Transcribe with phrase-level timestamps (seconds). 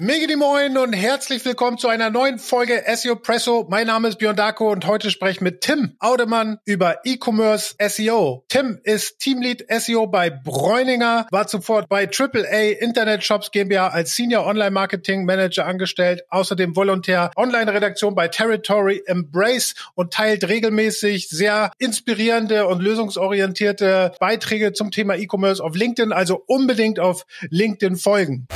[0.00, 3.66] Mega Moin und herzlich willkommen zu einer neuen Folge SEO Presso.
[3.68, 8.44] Mein Name ist Björn Darko und heute spreche ich mit Tim Audemann über E-Commerce SEO.
[8.46, 14.46] Tim ist Teamlead SEO bei Bräuninger, war zuvor bei AAA Internet Shops GmbH als Senior
[14.46, 22.68] Online Marketing Manager angestellt, außerdem Volontär Online-Redaktion bei Territory Embrace und teilt regelmäßig sehr inspirierende
[22.68, 28.46] und lösungsorientierte Beiträge zum Thema E-Commerce auf LinkedIn, also unbedingt auf LinkedIn folgen.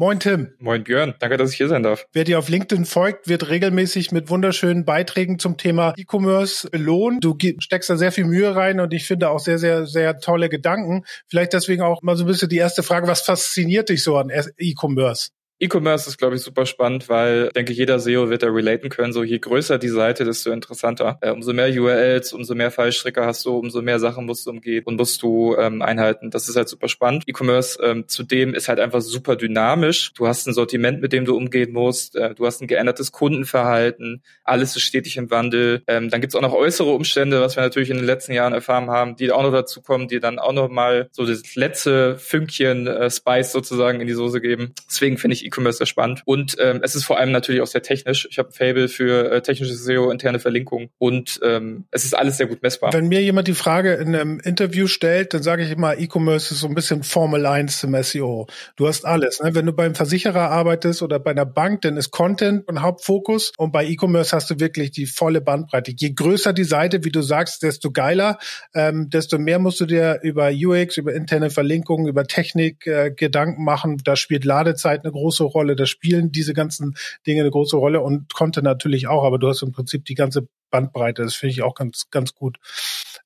[0.00, 0.52] Moin Tim.
[0.60, 2.06] Moin Björn, danke, dass ich hier sein darf.
[2.12, 7.24] Wer dir auf LinkedIn folgt, wird regelmäßig mit wunderschönen Beiträgen zum Thema E-Commerce belohnt.
[7.24, 10.48] Du steckst da sehr viel Mühe rein und ich finde auch sehr, sehr, sehr tolle
[10.48, 11.04] Gedanken.
[11.26, 14.30] Vielleicht deswegen auch mal so ein bisschen die erste Frage, was fasziniert dich so an
[14.56, 15.30] E-Commerce?
[15.60, 19.12] E-Commerce ist, glaube ich, super spannend, weil, denke jeder SEO wird da relaten können.
[19.12, 21.18] So, je größer die Seite, desto interessanter.
[21.20, 24.84] Äh, umso mehr URLs, umso mehr Fallstricke hast du, umso mehr Sachen musst du umgehen
[24.84, 26.30] und musst du ähm, einhalten.
[26.30, 27.24] Das ist halt super spannend.
[27.26, 30.12] E-Commerce ähm, zudem ist halt einfach super dynamisch.
[30.14, 32.14] Du hast ein Sortiment, mit dem du umgehen musst.
[32.14, 34.22] Äh, du hast ein geändertes Kundenverhalten.
[34.44, 35.82] Alles ist stetig im Wandel.
[35.88, 38.90] Ähm, dann gibt's auch noch äußere Umstände, was wir natürlich in den letzten Jahren erfahren
[38.90, 42.86] haben, die auch noch dazu kommen, die dann auch noch mal so das letzte Fünkchen
[42.86, 44.72] äh, Spice sozusagen in die Soße geben.
[44.88, 46.22] Deswegen finde ich E-Commerce sehr spannend.
[46.24, 48.28] Und ähm, es ist vor allem natürlich auch sehr technisch.
[48.30, 52.46] Ich habe Fable für äh, technisches SEO, interne Verlinkung und ähm, es ist alles sehr
[52.46, 52.92] gut messbar.
[52.92, 56.60] Wenn mir jemand die Frage in einem Interview stellt, dann sage ich immer, E-Commerce ist
[56.60, 58.46] so ein bisschen Formel 1 zum SEO.
[58.76, 59.40] Du hast alles.
[59.40, 59.54] Ne?
[59.54, 63.72] Wenn du beim Versicherer arbeitest oder bei einer Bank, dann ist Content ein Hauptfokus und
[63.72, 65.92] bei E-Commerce hast du wirklich die volle Bandbreite.
[65.96, 68.38] Je größer die Seite, wie du sagst, desto geiler,
[68.74, 73.64] ähm, desto mehr musst du dir über UX, über interne Verlinkungen, über Technik äh, Gedanken
[73.64, 73.98] machen.
[74.04, 78.00] Da spielt Ladezeit eine große große Rolle, da spielen diese ganzen Dinge eine große Rolle
[78.00, 81.62] und konnte natürlich auch, aber du hast im Prinzip die ganze Bandbreite, das finde ich
[81.62, 82.58] auch ganz, ganz gut.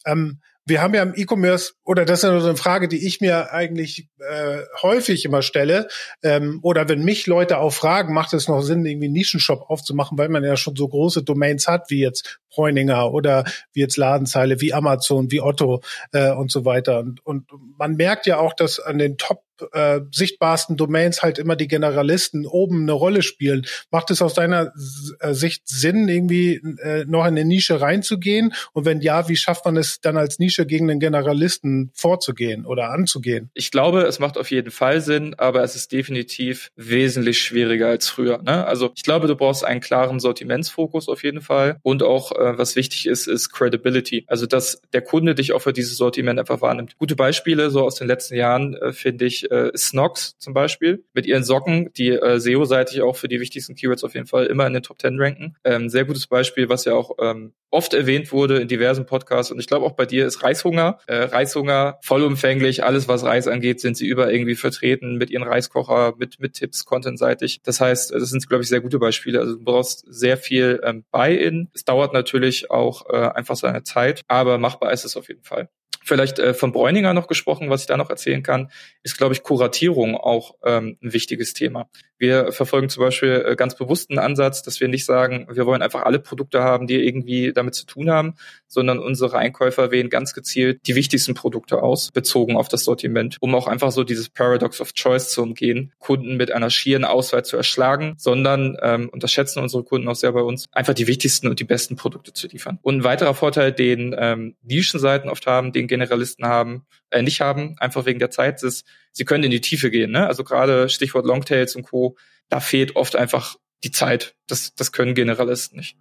[0.07, 3.21] Ähm, wir haben ja im E-Commerce, oder das ist ja so eine Frage, die ich
[3.21, 5.89] mir eigentlich äh, häufig immer stelle,
[6.23, 10.19] ähm, oder wenn mich Leute auch fragen, macht es noch Sinn, irgendwie einen Nischenshop aufzumachen,
[10.19, 14.61] weil man ja schon so große Domains hat, wie jetzt Bräuninger oder wie jetzt Ladenzeile,
[14.61, 15.83] wie Amazon, wie Otto
[16.13, 17.01] äh, und so weiter.
[17.01, 17.49] Und, und
[17.79, 19.43] man merkt ja auch, dass an den Top
[19.73, 23.67] äh, sichtbarsten Domains halt immer die Generalisten oben eine Rolle spielen.
[23.91, 24.73] Macht es aus deiner
[25.21, 28.55] äh, Sicht Sinn, irgendwie äh, noch in eine Nische reinzugehen?
[28.73, 32.91] Und wenn ja, wie schafft man es dann als Nische gegen den Generalisten vorzugehen oder
[32.91, 33.51] anzugehen?
[33.55, 38.09] Ich glaube, es macht auf jeden Fall Sinn, aber es ist definitiv wesentlich schwieriger als
[38.09, 38.43] früher.
[38.43, 38.67] Ne?
[38.67, 42.77] Also ich glaube, du brauchst einen klaren Sortimentsfokus auf jeden Fall und auch äh, was
[42.77, 44.25] wichtig ist, ist Credibility.
[44.27, 46.99] Also dass der Kunde dich auch für dieses Sortiment einfach wahrnimmt.
[46.99, 51.27] Gute Beispiele so aus den letzten Jahren äh, finde ich äh, Snox zum Beispiel mit
[51.27, 54.73] ihren Socken, die äh, SEO-seitig auch für die wichtigsten Keywords auf jeden Fall immer in
[54.73, 55.57] den Top 10 ranken.
[55.65, 59.59] Ähm, sehr gutes Beispiel, was ja auch ähm, oft erwähnt wurde in diversen Podcasts und
[59.59, 60.99] ich glaube auch bei dir ist Reishunger.
[61.07, 66.15] Äh, Reishunger vollumfänglich, alles was Reis angeht, sind sie über irgendwie vertreten mit ihren Reiskocher,
[66.19, 67.61] mit, mit Tipps, contentseitig.
[67.65, 69.41] Das heißt, das sind, glaube ich, sehr gute Beispiele.
[69.41, 71.69] Also du brauchst sehr viel ähm, Buy-in.
[71.75, 72.32] Es dauert natürlich
[72.71, 75.69] auch äh, einfach seine Zeit, aber machbar ist es auf jeden Fall.
[76.05, 78.71] Vielleicht äh, von Bräuninger noch gesprochen, was ich da noch erzählen kann,
[79.03, 81.89] ist, glaube ich, Kuratierung auch ähm, ein wichtiges Thema.
[82.23, 85.83] Wir verfolgen zum Beispiel äh, ganz bewusst einen Ansatz, dass wir nicht sagen, wir wollen
[85.83, 88.35] einfach alle Produkte haben, die irgendwie damit zu tun haben,
[88.69, 93.55] sondern unsere Einkäufer wählen ganz gezielt die wichtigsten Produkte aus, bezogen auf das Sortiment, um
[93.57, 97.57] auch einfach so dieses Paradox of Choice zu umgehen, Kunden mit einer schieren Auswahl zu
[97.57, 101.49] erschlagen, sondern, ähm, und das schätzen unsere Kunden auch sehr bei uns, einfach die wichtigsten
[101.49, 102.79] und die besten Produkte zu liefern.
[102.83, 107.77] Und ein weiterer Vorteil, den ähm, Nischenseiten oft haben, den Generalisten haben, äh, nicht haben,
[107.79, 110.11] einfach wegen der Zeit, ist, sie können in die Tiefe gehen.
[110.11, 110.27] Ne?
[110.27, 112.17] Also gerade Stichwort Longtails und Co.,
[112.49, 114.35] da fehlt oft einfach die Zeit.
[114.47, 115.97] Das, das können Generalisten nicht.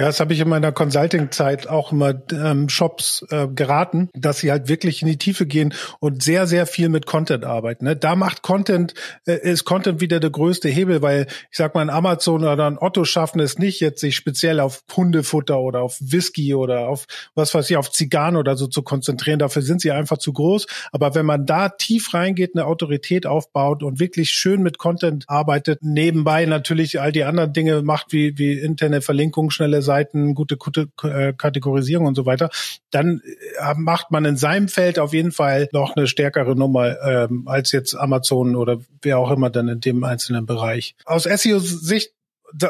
[0.00, 4.50] Ja, das habe ich in meiner Consulting-Zeit auch immer ähm, Shops äh, geraten, dass sie
[4.50, 7.84] halt wirklich in die Tiefe gehen und sehr, sehr viel mit Content arbeiten.
[7.84, 7.96] Ne?
[7.96, 8.94] Da macht Content,
[9.26, 12.78] äh, ist Content wieder der größte Hebel, weil ich sag mal, ein Amazon oder ein
[12.78, 17.52] Otto schaffen es nicht, jetzt sich speziell auf Hundefutter oder auf Whisky oder auf was
[17.52, 19.38] weiß ich, auf Zigarren oder so zu konzentrieren.
[19.38, 20.66] Dafür sind sie einfach zu groß.
[20.92, 25.80] Aber wenn man da tief reingeht, eine Autorität aufbaut und wirklich schön mit Content arbeitet,
[25.82, 30.88] nebenbei natürlich all die anderen Dinge macht, wie, wie interne Verlinkung, schnelle Seiten, gute, gute
[31.02, 32.48] äh, Kategorisierung und so weiter,
[32.90, 33.20] dann
[33.58, 37.72] äh, macht man in seinem Feld auf jeden Fall noch eine stärkere Nummer ähm, als
[37.72, 40.94] jetzt Amazon oder wer auch immer dann in dem einzelnen Bereich.
[41.06, 42.12] Aus SEO-Sicht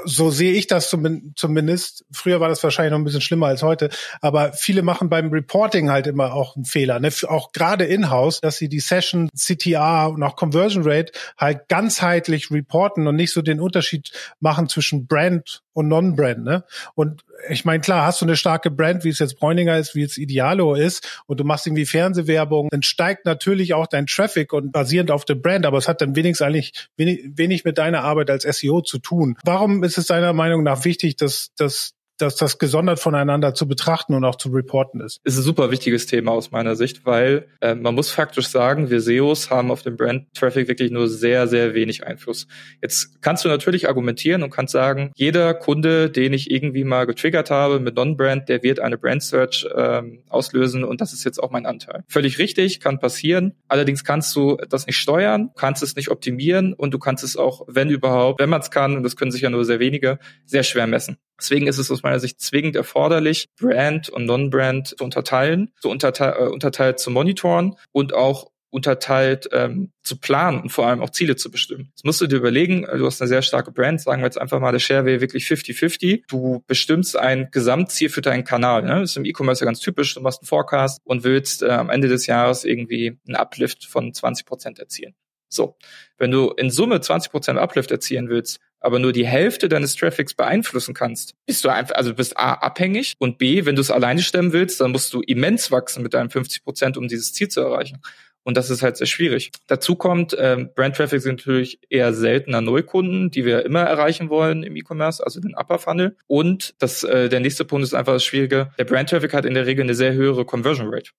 [0.05, 2.05] so sehe ich das zumindest.
[2.12, 3.91] Früher war das wahrscheinlich noch ein bisschen schlimmer als heute,
[4.21, 7.11] aber viele machen beim Reporting halt immer auch einen Fehler, ne?
[7.29, 13.06] auch gerade in-house, dass sie die Session, CTR und auch Conversion Rate halt ganzheitlich reporten
[13.06, 14.11] und nicht so den Unterschied
[14.41, 16.44] machen zwischen Brand und Non-Brand.
[16.44, 16.65] Ne?
[16.94, 20.03] Und ich meine, klar, hast du eine starke Brand, wie es jetzt Bräuninger ist, wie
[20.03, 24.73] es Idealo ist, und du machst irgendwie Fernsehwerbung, dann steigt natürlich auch dein Traffic und
[24.73, 28.31] basierend auf der Brand, aber es hat dann wenigstens eigentlich wenig, wenig mit deiner Arbeit
[28.31, 29.37] als SEO zu tun.
[29.44, 34.14] Warum ist es deiner Meinung nach wichtig, dass, dass dass das gesondert voneinander zu betrachten
[34.14, 35.20] und auch zu reporten ist.
[35.25, 39.00] Ist ein super wichtiges Thema aus meiner Sicht, weil äh, man muss faktisch sagen, wir
[39.00, 42.46] SEOs haben auf den Brand-Traffic wirklich nur sehr, sehr wenig Einfluss.
[42.82, 47.50] Jetzt kannst du natürlich argumentieren und kannst sagen, jeder Kunde, den ich irgendwie mal getriggert
[47.50, 51.67] habe mit Non-Brand, der wird eine Brand-Search ähm, auslösen und das ist jetzt auch mein
[51.67, 52.05] Anteil.
[52.08, 53.55] Völlig richtig, kann passieren.
[53.69, 57.62] Allerdings kannst du das nicht steuern, kannst es nicht optimieren und du kannst es auch,
[57.69, 60.87] wenn überhaupt, wenn man es kann, und das können sicher nur sehr wenige, sehr schwer
[60.87, 61.17] messen.
[61.40, 66.34] Deswegen ist es aus meiner Sicht zwingend erforderlich, Brand und Non-Brand zu unterteilen, zu unterte
[66.38, 71.36] äh, unterteilt zu monitoren und auch unterteilt ähm, zu planen und vor allem auch Ziele
[71.36, 71.88] zu bestimmen.
[71.90, 74.40] Jetzt musst du dir überlegen, äh, du hast eine sehr starke Brand, sagen wir jetzt
[74.40, 76.22] einfach mal, der Share wäre wirklich 50-50.
[76.28, 78.82] Du bestimmst ein Gesamtziel für deinen Kanal.
[78.82, 79.00] Ne?
[79.00, 80.14] Das ist im E-Commerce ja ganz typisch.
[80.14, 84.14] Du machst einen Forecast und willst äh, am Ende des Jahres irgendwie einen Uplift von
[84.14, 85.14] 20 Prozent erzielen.
[85.48, 85.76] So,
[86.16, 90.35] wenn du in Summe 20 Prozent Uplift erzielen willst, aber nur die Hälfte deines Traffics
[90.35, 94.23] beeinflussen kannst, bist du einfach, also bist A, abhängig und B, wenn du es alleine
[94.23, 97.61] stemmen willst, dann musst du immens wachsen mit deinen 50 Prozent, um dieses Ziel zu
[97.61, 98.00] erreichen.
[98.43, 99.53] Und das ist halt sehr schwierig.
[99.67, 104.62] Dazu kommt, ähm, Brand Traffic sind natürlich eher seltener Neukunden, die wir immer erreichen wollen
[104.62, 106.17] im E-Commerce, also den Upper Funnel.
[106.27, 108.73] Und das, äh, der nächste Punkt ist einfach das Schwierige.
[108.79, 111.11] Der Brand Traffic hat in der Regel eine sehr höhere Conversion Rate.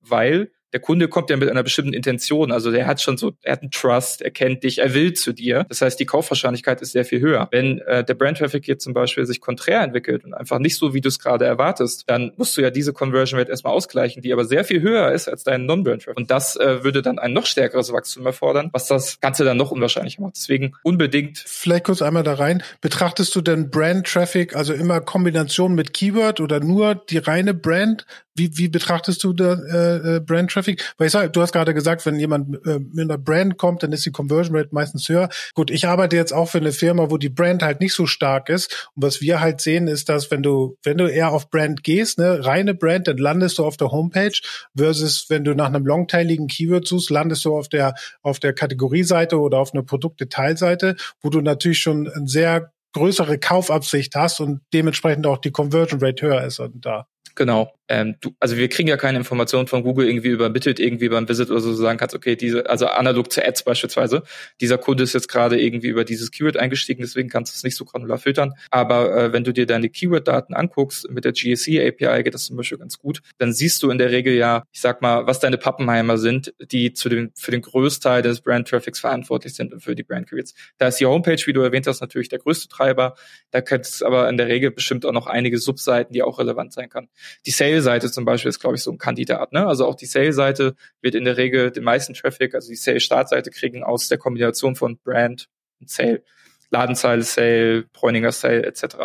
[0.00, 2.50] Weil der Kunde kommt ja mit einer bestimmten Intention.
[2.50, 5.32] Also der hat schon so, er hat einen Trust, er kennt dich, er will zu
[5.32, 5.64] dir.
[5.68, 7.46] Das heißt, die Kaufwahrscheinlichkeit ist sehr viel höher.
[7.52, 10.92] Wenn äh, der Brand Traffic jetzt zum Beispiel sich konträr entwickelt und einfach nicht so,
[10.92, 14.32] wie du es gerade erwartest, dann musst du ja diese Conversion Rate erstmal ausgleichen, die
[14.32, 16.16] aber sehr viel höher ist als dein Non-Brand Traffic.
[16.16, 19.70] Und das äh, würde dann ein noch stärkeres Wachstum erfordern, was das Ganze dann noch
[19.70, 20.34] unwahrscheinlicher macht.
[20.34, 21.38] Deswegen unbedingt.
[21.38, 22.64] Vielleicht kurz einmal da rein.
[22.80, 28.06] Betrachtest du denn Brand Traffic, also immer Kombination mit Keyword oder nur die reine Brand?
[28.34, 30.94] Wie, wie betrachtest du da, äh, äh Brand Traffic?
[30.98, 33.92] Weil ich sag, du hast gerade gesagt, wenn jemand äh, mit einer Brand kommt, dann
[33.92, 35.28] ist die Conversion Rate meistens höher.
[35.54, 38.48] Gut, ich arbeite jetzt auch für eine Firma, wo die Brand halt nicht so stark
[38.48, 38.90] ist.
[38.94, 42.18] Und was wir halt sehen, ist, dass wenn du, wenn du eher auf Brand gehst,
[42.18, 44.38] ne, reine Brand, dann landest du auf der Homepage
[44.76, 49.38] versus wenn du nach einem longteiligen Keyword suchst, landest du auf der, auf der Kategorieseite
[49.38, 55.26] oder auf einer Produktdetailseite, wo du natürlich schon ein sehr größere Kaufabsicht hast und dementsprechend
[55.26, 57.06] auch die Conversion Rate höher ist und da.
[57.34, 57.72] Genau.
[57.88, 61.50] Ähm, du, also wir kriegen ja keine Informationen von Google irgendwie übermittelt, irgendwie beim Visit
[61.50, 64.22] oder so sagen kannst, okay, diese, also analog zu Ads beispielsweise,
[64.60, 67.76] dieser Kunde ist jetzt gerade irgendwie über dieses Keyword eingestiegen, deswegen kannst du es nicht
[67.76, 68.54] so granular filtern.
[68.70, 72.56] Aber äh, wenn du dir deine Keyword-Daten anguckst, mit der GSC API geht das zum
[72.56, 75.58] Beispiel ganz gut, dann siehst du in der Regel ja, ich sag mal, was deine
[75.58, 80.04] Pappenheimer sind, die zu dem, für den Großteil des Brand-Traffics verantwortlich sind und für die
[80.04, 80.54] Brand-Keywords.
[80.78, 83.14] Da ist die Homepage, wie du erwähnt hast, natürlich der größte Treiber.
[83.50, 86.72] Da könnte es aber in der Regel bestimmt auch noch einige Subseiten, die auch relevant
[86.72, 87.08] sein kann.
[87.46, 89.52] Die Sale-Seite zum Beispiel ist, glaube ich, so ein Kandidat.
[89.52, 89.66] Ne?
[89.66, 93.82] Also auch die Sale-Seite wird in der Regel den meisten Traffic, also die Sale-Startseite kriegen
[93.82, 95.48] aus der Kombination von Brand
[95.80, 96.22] und Sale.
[96.70, 98.96] Ladenzeile Sale, Bräuninger Sale etc.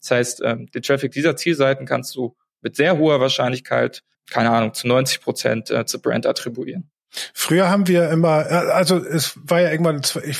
[0.00, 4.74] Das heißt, ähm, den Traffic dieser Zielseiten kannst du mit sehr hoher Wahrscheinlichkeit, keine Ahnung,
[4.74, 6.90] zu 90 Prozent äh, zu Brand attribuieren.
[7.34, 10.38] Früher haben wir immer, äh, also es war ja irgendwann, ich,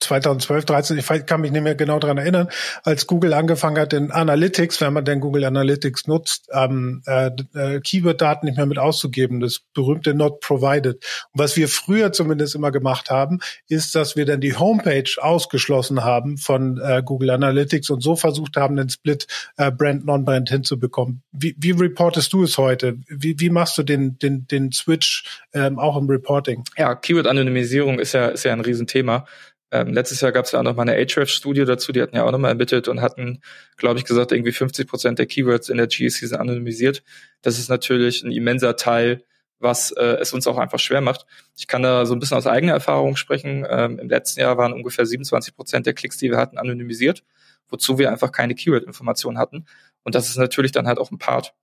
[0.00, 2.48] 2012, 13, ich kann mich nicht mehr genau dran erinnern,
[2.84, 7.80] als Google angefangen hat, in Analytics, wenn man denn Google Analytics nutzt, ähm, äh, äh,
[7.80, 11.04] Keyword-Daten nicht mehr mit auszugeben, das berühmte Not Provided.
[11.32, 16.02] Und was wir früher zumindest immer gemacht haben, ist, dass wir dann die Homepage ausgeschlossen
[16.02, 19.26] haben von äh, Google Analytics und so versucht haben, den Split
[19.56, 21.22] äh, Brand, Non-Brand hinzubekommen.
[21.32, 22.98] Wie, wie reportest du es heute?
[23.08, 26.64] Wie, wie machst du den, den, den Switch ähm, auch im Reporting?
[26.76, 29.26] Ja, Keyword-Anonymisierung ist ja, ist ja ein Riesenthema.
[29.72, 32.24] Ähm, letztes Jahr gab es ja auch noch mal eine Ahrefs-Studie dazu, die hatten ja
[32.24, 33.40] auch nochmal ermittelt und hatten,
[33.76, 37.02] glaube ich, gesagt, irgendwie 50 Prozent der Keywords in der GEC sind anonymisiert.
[37.42, 39.22] Das ist natürlich ein immenser Teil,
[39.60, 41.26] was äh, es uns auch einfach schwer macht.
[41.56, 43.66] Ich kann da so ein bisschen aus eigener Erfahrung sprechen.
[43.68, 47.22] Ähm, Im letzten Jahr waren ungefähr 27 Prozent der Klicks, die wir hatten, anonymisiert,
[47.68, 49.66] wozu wir einfach keine Keyword-Informationen hatten.
[50.02, 51.54] Und das ist natürlich dann halt auch ein Part.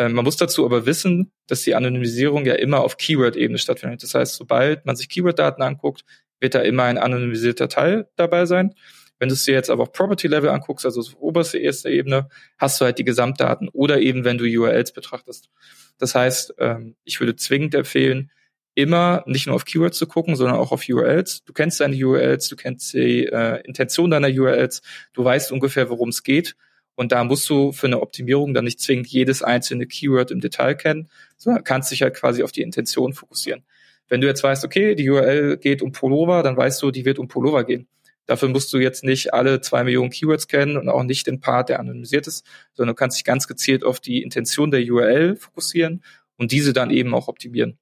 [0.00, 4.02] Ähm, man muss dazu aber wissen, dass die Anonymisierung ja immer auf Keyword-Ebene stattfindet.
[4.02, 6.06] Das heißt, sobald man sich Keyword-Daten anguckt,
[6.40, 8.74] wird da immer ein anonymisierter Teil dabei sein.
[9.18, 12.80] Wenn du es dir jetzt aber auf Property-Level anguckst, also auf oberste erste Ebene, hast
[12.80, 15.50] du halt die Gesamtdaten oder eben wenn du URLs betrachtest.
[15.98, 18.30] Das heißt, ähm, ich würde zwingend empfehlen,
[18.74, 21.44] immer nicht nur auf Keywords zu gucken, sondern auch auf URLs.
[21.44, 24.80] Du kennst deine URLs, du kennst die äh, Intention deiner URLs,
[25.12, 26.56] du weißt ungefähr, worum es geht.
[27.00, 30.74] Und da musst du für eine Optimierung dann nicht zwingend jedes einzelne Keyword im Detail
[30.74, 33.64] kennen, sondern kannst dich halt quasi auf die Intention fokussieren.
[34.08, 37.18] Wenn du jetzt weißt, okay, die URL geht um Pullover, dann weißt du, die wird
[37.18, 37.88] um Pullover gehen.
[38.26, 41.70] Dafür musst du jetzt nicht alle zwei Millionen Keywords kennen und auch nicht den Part,
[41.70, 46.04] der anonymisiert ist, sondern du kannst dich ganz gezielt auf die Intention der URL fokussieren
[46.36, 47.78] und diese dann eben auch optimieren.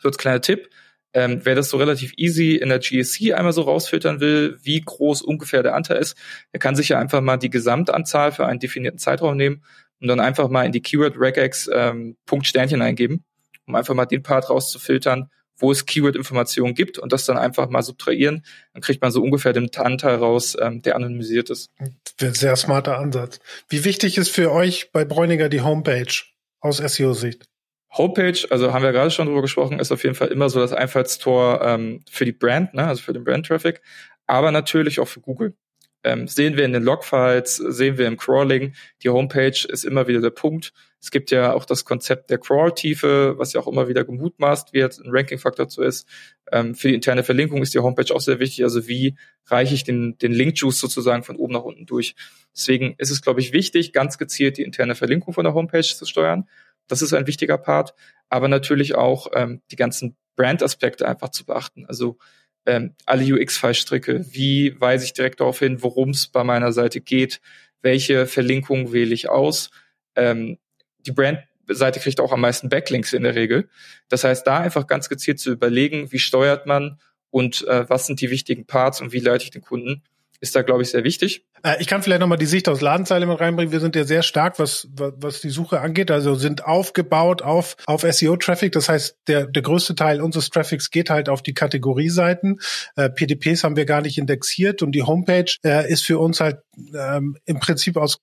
[0.00, 0.68] So als kleiner Tipp,
[1.18, 5.22] ähm, wer das so relativ easy in der GSC einmal so rausfiltern will, wie groß
[5.22, 6.16] ungefähr der Anteil ist,
[6.52, 9.64] der kann sich ja einfach mal die Gesamtanzahl für einen definierten Zeitraum nehmen
[10.00, 13.24] und dann einfach mal in die Keyword Regex ähm, Punkt Sternchen eingeben,
[13.66, 17.82] um einfach mal den Part rauszufiltern, wo es Keyword-Informationen gibt und das dann einfach mal
[17.82, 18.44] subtrahieren.
[18.74, 21.72] Dann kriegt man so ungefähr den Anteil raus, ähm, der anonymisiert ist.
[22.16, 23.40] Sehr smarter Ansatz.
[23.68, 26.14] Wie wichtig ist für euch bei Bräuniger die Homepage
[26.60, 27.47] aus SEO-Sicht?
[27.90, 30.72] Homepage, also haben wir gerade schon drüber gesprochen, ist auf jeden Fall immer so das
[30.72, 33.80] Einfallstor ähm, für die Brand, ne, also für den Brand-Traffic,
[34.26, 35.54] aber natürlich auch für Google.
[36.04, 40.20] Ähm, sehen wir in den Logfiles, sehen wir im Crawling, die Homepage ist immer wieder
[40.20, 40.72] der Punkt.
[41.00, 44.98] Es gibt ja auch das Konzept der Crawl-Tiefe, was ja auch immer wieder gemutmaßt wird,
[44.98, 46.08] ein Ranking-Faktor zu ist.
[46.52, 48.64] Ähm, für die interne Verlinkung ist die Homepage auch sehr wichtig.
[48.64, 49.16] Also wie
[49.46, 52.14] reiche ich den, den Link-Juice sozusagen von oben nach unten durch?
[52.54, 56.04] Deswegen ist es, glaube ich, wichtig, ganz gezielt die interne Verlinkung von der Homepage zu
[56.04, 56.48] steuern.
[56.88, 57.94] Das ist ein wichtiger Part,
[58.28, 61.86] aber natürlich auch ähm, die ganzen Brand-Aspekte einfach zu beachten.
[61.86, 62.18] Also
[62.66, 67.40] ähm, alle UX-Fallstricke, wie weise ich direkt darauf hin, worum es bei meiner Seite geht,
[67.82, 69.70] welche Verlinkung wähle ich aus.
[70.16, 70.58] Ähm,
[71.00, 73.68] die Brand-Seite kriegt auch am meisten Backlinks in der Regel.
[74.08, 76.98] Das heißt, da einfach ganz gezielt zu überlegen, wie steuert man
[77.30, 80.02] und äh, was sind die wichtigen Parts und wie leite ich den Kunden
[80.40, 81.46] ist da, glaube ich, sehr wichtig.
[81.62, 83.72] Äh, ich kann vielleicht nochmal die Sicht aus Ladenzeile mit reinbringen.
[83.72, 86.10] Wir sind ja sehr stark, was, was die Suche angeht.
[86.10, 88.72] Also sind aufgebaut auf, auf SEO-Traffic.
[88.72, 92.58] Das heißt, der, der größte Teil unseres Traffics geht halt auf die Kategorieseiten.
[92.96, 96.58] Äh, PDPs haben wir gar nicht indexiert und die Homepage äh, ist für uns halt
[96.94, 98.18] ähm, im Prinzip aus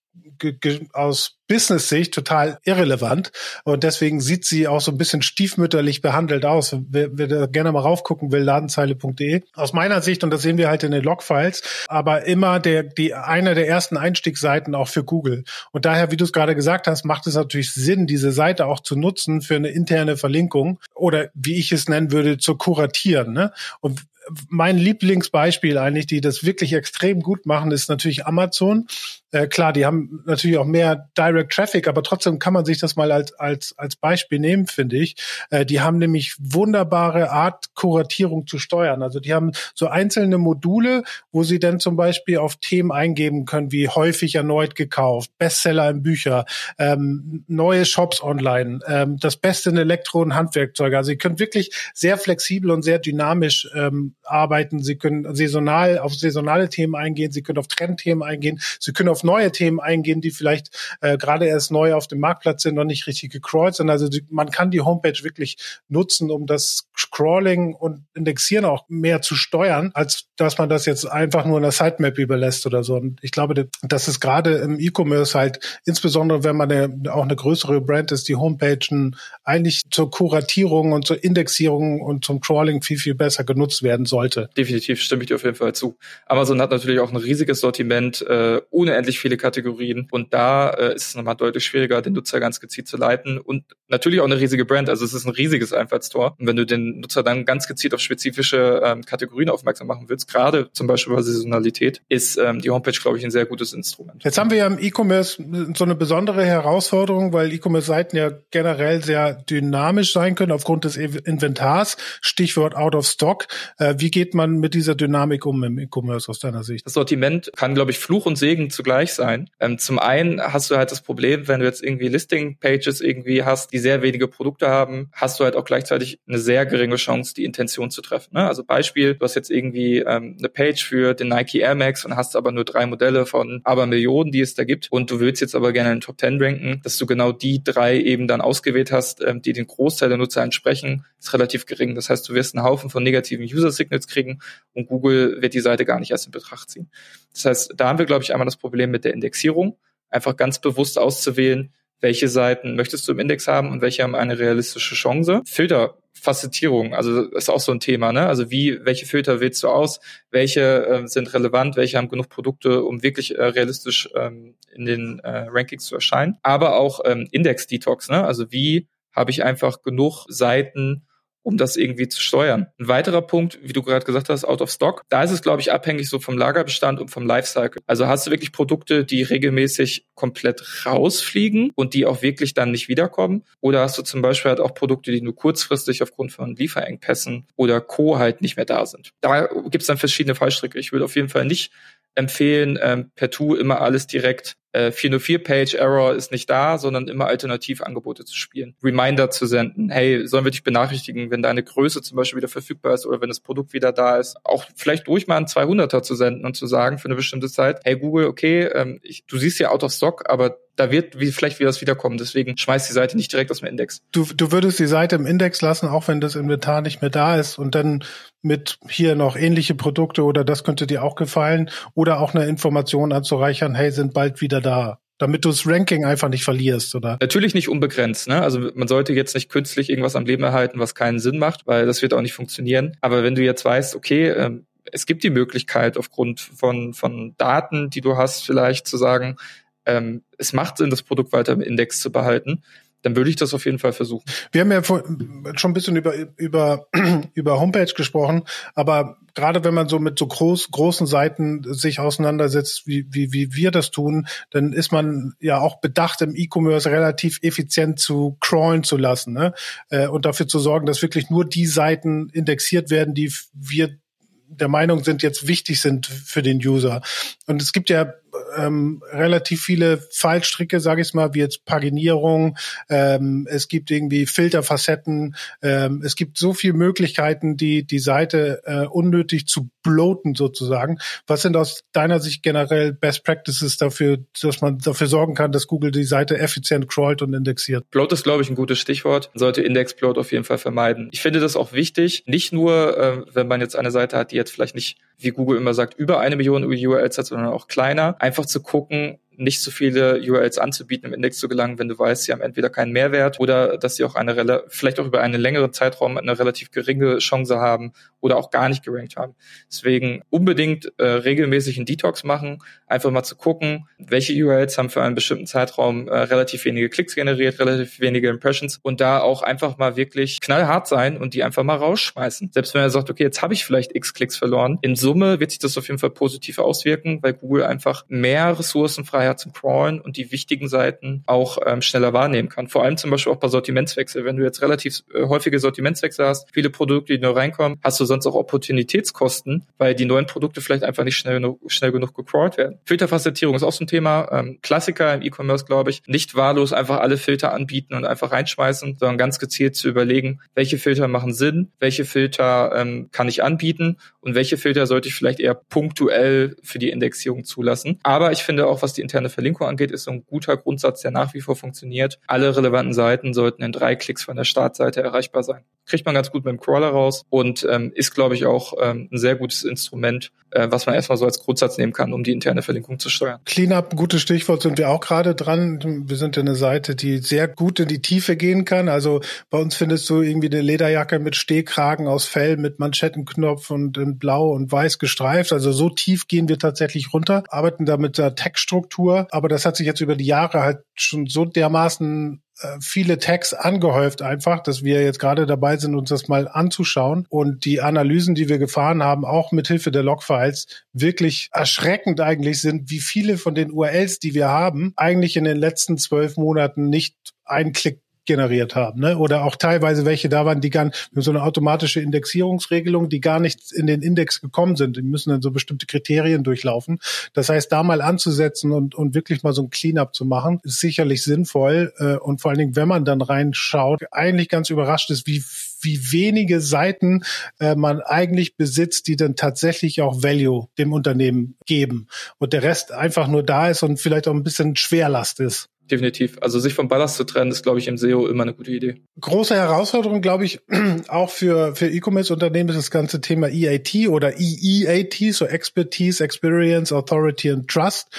[0.94, 3.32] aus Business-Sicht total irrelevant
[3.64, 6.76] und deswegen sieht sie auch so ein bisschen stiefmütterlich behandelt aus.
[6.90, 9.42] Wer, wer da gerne mal raufgucken will, ladenzeile.de.
[9.54, 13.14] Aus meiner Sicht, und das sehen wir halt in den Logfiles, aber immer der, die,
[13.14, 15.44] einer der ersten Einstiegsseiten auch für Google.
[15.72, 18.80] Und daher, wie du es gerade gesagt hast, macht es natürlich Sinn, diese Seite auch
[18.80, 23.34] zu nutzen für eine interne Verlinkung oder wie ich es nennen würde, zu kuratieren.
[23.34, 23.52] Ne?
[23.82, 24.06] Und
[24.50, 28.88] mein Lieblingsbeispiel eigentlich, die das wirklich extrem gut machen, ist natürlich Amazon.
[29.32, 32.96] Äh, klar, die haben natürlich auch mehr Direct Traffic, aber trotzdem kann man sich das
[32.96, 35.16] mal als, als, als Beispiel nehmen, finde ich.
[35.50, 39.02] Äh, die haben nämlich wunderbare Art, Kuratierung zu steuern.
[39.04, 43.72] Also die haben so einzelne Module, wo sie dann zum Beispiel auf Themen eingeben können,
[43.72, 46.46] wie häufig erneut gekauft, Bestseller in Bücher,
[46.78, 50.98] ähm, neue Shops online, ähm, das Beste in Elektro- und Handwerkzeuge.
[50.98, 56.14] Also sie können wirklich sehr flexibel und sehr dynamisch ähm, arbeiten, sie können saisonal auf
[56.16, 60.32] saisonale Themen eingehen, sie können auf Trendthemen eingehen, sie können auf neue Themen eingehen, die
[60.32, 60.70] vielleicht
[61.02, 63.90] äh, gerade erst neu auf dem Marktplatz sind, noch nicht richtig gecrawlt sind.
[63.90, 69.22] Also die, man kann die Homepage wirklich nutzen, um das Crawling und Indexieren auch mehr
[69.22, 72.96] zu steuern, als dass man das jetzt einfach nur in der Sitemap überlässt oder so.
[72.96, 77.36] Und ich glaube, das ist gerade im E-Commerce halt, insbesondere wenn man eine, auch eine
[77.36, 82.98] größere Brand ist, die Homepagen eigentlich zur Kuratierung und zur Indexierung und zum Crawling viel,
[82.98, 84.50] viel besser genutzt werden soll sollte.
[84.56, 85.98] Definitiv stimme ich dir auf jeden Fall zu.
[86.26, 91.15] Amazon hat natürlich auch ein riesiges Sortiment, äh, unendlich viele Kategorien und da äh, ist
[91.16, 94.90] nochmal deutlich schwieriger, den Nutzer ganz gezielt zu leiten und natürlich auch eine riesige Brand,
[94.90, 96.36] also es ist ein riesiges Einfallstor.
[96.40, 100.32] Und wenn du den Nutzer dann ganz gezielt auf spezifische ähm, Kategorien aufmerksam machen willst,
[100.32, 104.24] gerade zum Beispiel bei Saisonalität, ist ähm, die Homepage, glaube ich, ein sehr gutes Instrument.
[104.24, 105.44] Jetzt haben wir ja im E-Commerce
[105.76, 111.98] so eine besondere Herausforderung, weil E-Commerce-Seiten ja generell sehr dynamisch sein können aufgrund des Inventars.
[112.22, 113.48] Stichwort Out of Stock.
[113.78, 116.86] Äh, wie geht man mit dieser Dynamik um im E-Commerce aus deiner Sicht?
[116.86, 119.50] Das Sortiment kann, glaube ich, Fluch und Segen zugleich sein.
[119.60, 123.72] Ähm, zum einen hast du halt das Problem, wenn du jetzt irgendwie Listing-Pages irgendwie hast,
[123.72, 127.46] die sehr wenige Produkte haben, hast du halt auch gleichzeitig eine sehr geringe Chance, die
[127.46, 128.34] Intention zu treffen.
[128.34, 128.48] Ne?
[128.48, 132.16] Also Beispiel, du hast jetzt irgendwie ähm, eine Page für den Nike Air Max und
[132.16, 135.42] hast aber nur drei Modelle von aber Millionen, die es da gibt und du willst
[135.42, 138.42] jetzt aber gerne in den Top 10 ranken, dass du genau die drei eben dann
[138.42, 141.96] ausgewählt hast, ähm, die den Großteil der Nutzer entsprechen, ist relativ gering.
[141.96, 144.40] Das heißt, du wirst einen Haufen von negativen User-Signals Signals kriegen
[144.74, 146.90] und Google wird die Seite gar nicht erst in Betracht ziehen.
[147.34, 149.78] Das heißt, da haben wir, glaube ich, einmal das Problem mit der Indexierung,
[150.16, 154.38] einfach ganz bewusst auszuwählen, welche Seiten möchtest du im Index haben und welche haben eine
[154.38, 155.42] realistische Chance.
[155.46, 158.28] Filterfacettierung, also ist auch so ein Thema, ne?
[158.28, 162.84] Also wie, welche Filter wählst du aus, welche äh, sind relevant, welche haben genug Produkte,
[162.84, 166.38] um wirklich äh, realistisch ähm, in den äh, Rankings zu erscheinen.
[166.44, 168.24] Aber auch ähm, Index-Detox, ne?
[168.24, 171.08] Also wie habe ich einfach genug Seiten,
[171.46, 172.68] um das irgendwie zu steuern.
[172.80, 175.62] Ein weiterer Punkt, wie du gerade gesagt hast, out of stock, da ist es, glaube
[175.62, 177.82] ich, abhängig so vom Lagerbestand und vom Lifecycle.
[177.86, 182.90] Also hast du wirklich Produkte, die regelmäßig komplett rausfliegen und die auch wirklich dann nicht
[182.90, 183.44] wiederkommen?
[183.62, 187.80] Oder hast du zum Beispiel halt auch Produkte, die nur kurzfristig aufgrund von Lieferengpässen oder
[187.80, 188.18] Co.
[188.18, 189.12] halt nicht mehr da sind?
[189.22, 190.80] Da gibt es dann verschiedene Fallstricke.
[190.80, 191.72] Ich würde auf jeden Fall nicht
[192.16, 198.26] empfehlen, ähm, per Tu immer alles direkt äh, 404-Page-Error ist nicht da, sondern immer Alternativangebote
[198.26, 198.76] zu spielen.
[198.84, 199.90] Reminder zu senden.
[199.90, 203.30] Hey, sollen wir dich benachrichtigen, wenn deine Größe zum Beispiel wieder verfügbar ist oder wenn
[203.30, 204.36] das Produkt wieder da ist?
[204.44, 207.80] Auch vielleicht ruhig mal einen 200er zu senden und zu sagen für eine bestimmte Zeit,
[207.86, 211.32] hey Google, okay, ähm, ich, du siehst ja out of stock, aber da wird wie,
[211.32, 212.18] vielleicht wieder was wiederkommen.
[212.18, 214.02] Deswegen schmeißt die Seite nicht direkt aus dem Index.
[214.12, 217.38] Du, du würdest die Seite im Index lassen, auch wenn das Inventar nicht mehr da
[217.38, 218.04] ist und dann
[218.42, 223.12] mit hier noch ähnliche Produkte oder das könnte dir auch gefallen oder auch eine Information
[223.12, 227.18] anzureichern, hey, sind bald wieder da damit du das Ranking einfach nicht verlierst, oder?
[227.22, 228.42] Natürlich nicht unbegrenzt, ne?
[228.42, 231.86] Also man sollte jetzt nicht künstlich irgendwas am Leben erhalten, was keinen Sinn macht, weil
[231.86, 232.98] das wird auch nicht funktionieren.
[233.02, 237.90] Aber wenn du jetzt weißt, okay, ähm, es gibt die Möglichkeit aufgrund von, von Daten,
[237.90, 239.38] die du hast, vielleicht zu sagen,
[239.86, 242.64] ähm, es macht Sinn, das Produkt weiter im Index zu behalten,
[243.06, 244.26] dann würde ich das auf jeden Fall versuchen.
[244.52, 246.88] Wir haben ja schon ein bisschen über, über,
[247.36, 248.44] über Homepage gesprochen,
[248.74, 253.54] aber gerade wenn man so mit so groß, großen Seiten sich auseinandersetzt, wie, wie, wie
[253.54, 258.84] wir das tun, dann ist man ja auch bedacht, im E-Commerce relativ effizient zu crawlen
[258.84, 259.54] zu lassen ne?
[259.90, 264.00] Äh, und dafür zu sorgen, dass wirklich nur die Seiten indexiert werden, die wir
[264.48, 267.02] der Meinung sind, jetzt wichtig sind für den User.
[267.46, 268.14] Und es gibt ja
[268.58, 272.58] ähm, relativ viele Fallstricke, sage ich mal, wie jetzt Paginierung.
[272.90, 275.36] Ähm, es gibt irgendwie Filterfacetten.
[275.62, 280.98] Ähm, es gibt so viele Möglichkeiten, die die Seite äh, unnötig zu bloaten sozusagen.
[281.28, 285.68] Was sind aus deiner Sicht generell Best Practices dafür, dass man dafür sorgen kann, dass
[285.68, 287.90] Google die Seite effizient crawlt und indexiert?
[287.92, 289.30] Bloat ist, glaube ich, ein gutes Stichwort.
[289.34, 291.10] Man sollte Index-Bloat auf jeden Fall vermeiden.
[291.12, 294.36] Ich finde das auch wichtig, nicht nur, äh, wenn man jetzt eine Seite hat, die
[294.36, 298.16] jetzt vielleicht nicht wie Google immer sagt, über eine Million URLs hat, sondern auch kleiner.
[298.26, 302.24] Einfach zu gucken, nicht so viele URLs anzubieten, im Index zu gelangen, wenn du weißt,
[302.24, 305.74] sie haben entweder keinen Mehrwert oder dass sie auch eine vielleicht auch über einen längeren
[305.74, 309.36] Zeitraum eine relativ geringe Chance haben oder auch gar nicht gerankt haben.
[309.70, 315.02] Deswegen unbedingt äh, regelmäßig einen Detox machen, einfach mal zu gucken, welche URLs haben für
[315.02, 319.78] einen bestimmten Zeitraum äh, relativ wenige Klicks generiert, relativ wenige Impressions und da auch einfach
[319.78, 322.52] mal wirklich knallhart sein und die einfach mal rausschmeißen.
[322.52, 325.52] Selbst wenn er sagt, okay, jetzt habe ich vielleicht x Klicks verloren, in Summe wird
[325.52, 329.54] sich das auf jeden Fall positiv auswirken, weil Google einfach mehr Ressourcen frei hat zum
[329.54, 332.68] Crawlen und die wichtigen Seiten auch ähm, schneller wahrnehmen kann.
[332.68, 334.26] Vor allem zum Beispiel auch bei Sortimentswechsel.
[334.26, 338.06] Wenn du jetzt relativ äh, häufige Sortimentswechsel hast, viele Produkte, die neu reinkommen, hast du
[338.06, 342.58] sonst auch Opportunitätskosten, weil die neuen Produkte vielleicht einfach nicht schnell genug, schnell genug gecrawlt
[342.58, 342.80] werden.
[342.86, 344.30] Filterfacettierung ist auch so ein Thema.
[344.32, 346.04] Ähm, Klassiker im E-Commerce, glaube ich.
[346.08, 350.78] Nicht wahllos einfach alle Filter anbieten und einfach reinschmeißen, sondern ganz gezielt zu überlegen, welche
[350.78, 355.40] Filter machen Sinn, welche Filter ähm, kann ich anbieten und welche Filter sollte ich vielleicht
[355.40, 358.00] eher punktuell für die Indexierung zulassen.
[358.04, 361.12] Aber ich finde auch, was die interne Verlinkung angeht, ist so ein guter Grundsatz, der
[361.12, 362.20] nach wie vor funktioniert.
[362.28, 365.62] Alle relevanten Seiten sollten in drei Klicks von der Startseite erreichbar sein.
[365.86, 369.08] Kriegt man ganz gut mit dem Crawler raus und ähm, ist, glaube ich, auch ähm,
[369.12, 372.32] ein sehr gutes Instrument, äh, was man erstmal so als Grundsatz nehmen kann, um die
[372.32, 373.40] interne Verlinkung zu steuern.
[373.46, 376.08] Cleanup, gutes Stichwort, sind wir auch gerade dran.
[376.08, 378.90] Wir sind ja eine Seite, die sehr gut in die Tiefe gehen kann.
[378.90, 383.96] Also bei uns findest du irgendwie eine Lederjacke mit Stehkragen aus Fell, mit Manschettenknopf und
[384.16, 385.52] in blau und weiß gestreift.
[385.54, 389.28] Also so tief gehen wir tatsächlich runter, arbeiten da mit der Textstruktur.
[389.32, 393.54] Aber das hat sich jetzt über die Jahre halt schon so dermaßen äh, viele Tags
[393.54, 398.36] angehäuft einfach, dass wir jetzt gerade dabei sind, uns das mal anzuschauen und die Analysen,
[398.36, 403.38] die wir gefahren haben, auch mit Hilfe der Logfiles, wirklich erschreckend eigentlich sind, wie viele
[403.38, 408.02] von den URLs, die wir haben, eigentlich in den letzten zwölf Monaten nicht einen Klick
[408.26, 409.18] generiert haben, ne?
[409.18, 413.40] Oder auch teilweise welche da waren, die gar mit so eine automatische Indexierungsregelung, die gar
[413.40, 414.98] nicht in den Index gekommen sind.
[414.98, 417.00] Die müssen dann so bestimmte Kriterien durchlaufen.
[417.34, 420.80] Das heißt, da mal anzusetzen und, und wirklich mal so ein Cleanup zu machen, ist
[420.80, 421.94] sicherlich sinnvoll.
[421.98, 425.44] Äh, und vor allen Dingen, wenn man dann reinschaut, eigentlich ganz überrascht ist, wie
[425.82, 427.24] wie wenige Seiten
[427.60, 432.08] äh, man eigentlich besitzt, die dann tatsächlich auch Value dem Unternehmen geben
[432.40, 436.38] und der Rest einfach nur da ist und vielleicht auch ein bisschen Schwerlast ist definitiv.
[436.42, 439.02] Also sich vom Ballast zu trennen, ist, glaube ich, im SEO immer eine gute Idee.
[439.20, 440.60] Große Herausforderung, glaube ich,
[441.08, 447.52] auch für, für E-Commerce-Unternehmen ist das ganze Thema EAT oder EEAT, so Expertise, Experience, Authority
[447.52, 448.10] and Trust.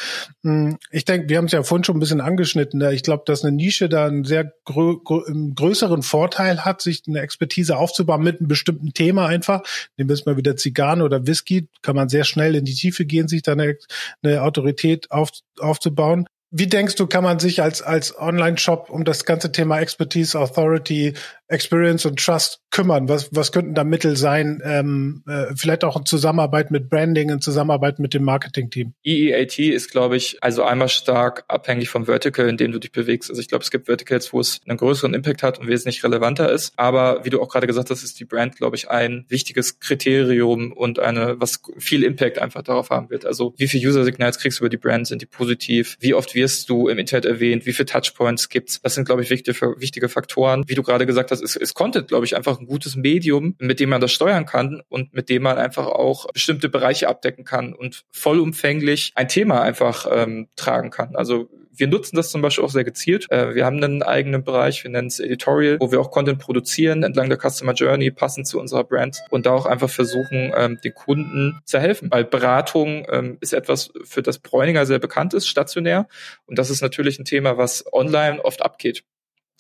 [0.43, 2.81] Hm, ich denke, wir haben es ja vorhin schon ein bisschen angeschnitten.
[2.93, 7.77] Ich glaube, dass eine Nische da einen sehr grö größeren Vorteil hat, sich eine Expertise
[7.77, 9.63] aufzubauen mit einem bestimmten Thema einfach.
[9.97, 13.05] Nehmen wir jetzt mal wieder Zigarren oder Whisky, kann man sehr schnell in die Tiefe
[13.05, 13.77] gehen, sich da eine,
[14.23, 19.25] eine Autorität auf, aufzubauen Wie denkst du, kann man sich als, als Online-Shop um das
[19.25, 21.15] ganze Thema Expertise, Authority,
[21.49, 23.09] Experience und Trust kümmern?
[23.09, 24.61] Was, was könnten da Mittel sein?
[24.65, 28.95] Ähm, äh, vielleicht auch in Zusammenarbeit mit Branding, in Zusammenarbeit mit dem Marketing-Team?
[29.03, 33.29] EEAT ist, glaube ich, also einmal stark abhängig vom Vertical, in dem du dich bewegst.
[33.29, 36.51] Also ich glaube, es gibt Verticals, wo es einen größeren Impact hat und wesentlich relevanter
[36.51, 36.73] ist.
[36.77, 40.73] Aber wie du auch gerade gesagt hast, ist die Brand, glaube ich, ein wichtiges Kriterium
[40.73, 43.27] und eine, was viel Impact einfach darauf haben wird.
[43.27, 45.09] Also wie viele User-Signals kriegst du über die Brand?
[45.09, 45.97] Sind die positiv?
[45.99, 47.67] Wie oft wirst du im Internet erwähnt?
[47.67, 48.81] Wie viele Touchpoints gibt's?
[48.83, 50.63] Das sind, glaube ich, wichtige, wichtige Faktoren.
[50.69, 53.81] Wie du gerade gesagt hast, ist, ist Content, glaube ich, einfach ein gutes Medium, mit
[53.81, 57.73] dem man das steuern kann und mit dem man einfach auch bestimmte Bereiche abdecken kann
[57.75, 61.17] und vollumfänglich ein Thema einfach ähm, tragen kann.
[61.17, 63.31] Also wir nutzen das zum Beispiel auch sehr gezielt.
[63.31, 67.03] Äh, wir haben einen eigenen Bereich, wir nennen es Editorial, wo wir auch Content produzieren
[67.03, 70.95] entlang der Customer Journey, passend zu unserer Brand und da auch einfach versuchen, ähm, den
[70.95, 72.11] Kunden zu helfen.
[72.11, 76.09] Weil Beratung ähm, ist etwas, für das Bräuninger sehr bekannt ist, stationär.
[76.47, 79.05] Und das ist natürlich ein Thema, was online oft abgeht.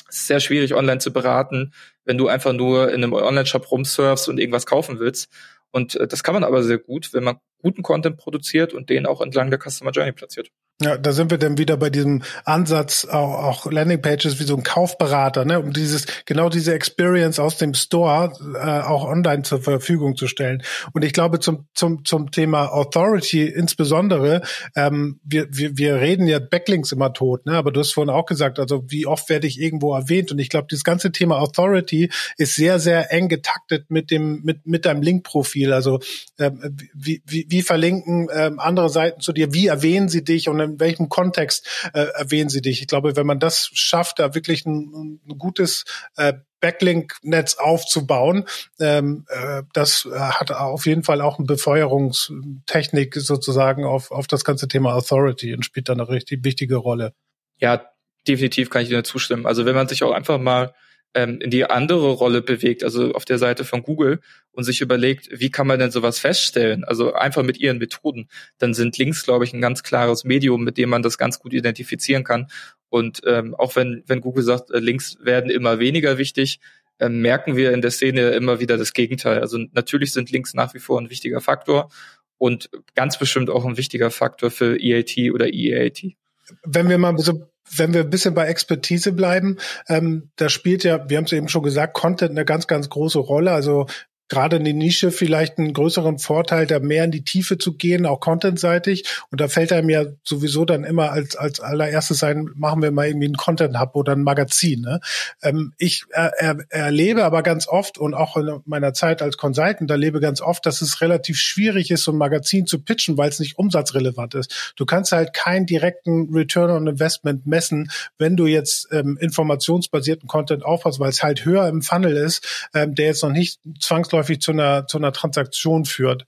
[0.08, 1.72] Es ist sehr schwierig, online zu beraten,
[2.04, 5.28] wenn du einfach nur in einem Online-Shop rumsurfst und irgendwas kaufen willst.
[5.72, 9.06] Und äh, das kann man aber sehr gut, wenn man guten Content produziert und den
[9.06, 10.50] auch entlang der Customer Journey platziert.
[10.82, 14.62] Ja, da sind wir dann wieder bei diesem Ansatz, auch, auch Landingpages wie so ein
[14.62, 20.16] Kaufberater, ne, um dieses, genau diese Experience aus dem Store äh, auch online zur Verfügung
[20.16, 20.62] zu stellen.
[20.92, 24.42] Und ich glaube, zum, zum, zum Thema Authority insbesondere,
[24.74, 27.56] ähm, wir, wir, wir reden ja Backlinks immer tot, ne?
[27.56, 30.30] Aber du hast vorhin auch gesagt, also wie oft werde ich irgendwo erwähnt?
[30.30, 34.66] Und ich glaube, dieses ganze Thema Authority ist sehr, sehr eng getaktet mit dem, mit,
[34.66, 35.72] mit deinem Link-Profil.
[35.72, 36.00] Also
[36.38, 40.65] ähm, wie, wie, wie verlinken ähm, andere Seiten zu dir, wie erwähnen sie dich und
[40.66, 42.80] in welchem Kontext äh, erwähnen sie dich.
[42.82, 45.84] Ich glaube, wenn man das schafft, da wirklich ein, ein gutes
[46.16, 48.44] äh, Backlink-Netz aufzubauen.
[48.80, 54.68] Ähm, äh, das hat auf jeden Fall auch eine Befeuerungstechnik sozusagen auf, auf das ganze
[54.68, 57.12] Thema Authority und spielt da eine richtig wichtige Rolle.
[57.58, 57.88] Ja,
[58.26, 59.46] definitiv kann ich dir zustimmen.
[59.46, 60.74] Also wenn man sich auch einfach mal
[61.16, 64.20] ähm, in die andere Rolle bewegt, also auf der Seite von Google
[64.52, 66.84] und sich überlegt, wie kann man denn sowas feststellen?
[66.84, 68.28] Also einfach mit ihren Methoden.
[68.58, 71.54] Dann sind Links, glaube ich, ein ganz klares Medium, mit dem man das ganz gut
[71.54, 72.48] identifizieren kann.
[72.90, 76.60] Und ähm, auch wenn, wenn Google sagt, äh, Links werden immer weniger wichtig,
[76.98, 79.40] äh, merken wir in der Szene immer wieder das Gegenteil.
[79.40, 81.88] Also natürlich sind Links nach wie vor ein wichtiger Faktor
[82.36, 86.14] und ganz bestimmt auch ein wichtiger Faktor für EAT oder EAT.
[86.62, 91.08] Wenn wir mal so wenn wir ein bisschen bei Expertise bleiben, ähm, da spielt ja,
[91.08, 93.52] wir haben es eben schon gesagt, Content eine ganz, ganz große Rolle.
[93.52, 93.86] Also
[94.28, 98.06] gerade in die Nische vielleicht einen größeren Vorteil, da mehr in die Tiefe zu gehen,
[98.06, 99.04] auch contentseitig.
[99.30, 103.06] Und da fällt einem ja sowieso dann immer als, als allererstes ein, machen wir mal
[103.06, 104.80] irgendwie einen Content-Hub oder ein Magazin.
[104.80, 105.00] Ne?
[105.42, 109.90] Ähm, ich er, er, erlebe aber ganz oft und auch in meiner Zeit als Consultant
[109.90, 113.38] erlebe ganz oft, dass es relativ schwierig ist, so ein Magazin zu pitchen, weil es
[113.38, 114.72] nicht umsatzrelevant ist.
[114.76, 120.64] Du kannst halt keinen direkten Return on Investment messen, wenn du jetzt ähm, informationsbasierten Content
[120.64, 124.40] aufhast, weil es halt höher im Funnel ist, ähm, der jetzt noch nicht zwangsläufig zwangsläufig
[124.40, 126.24] zu einer, zu einer Transaktion führt.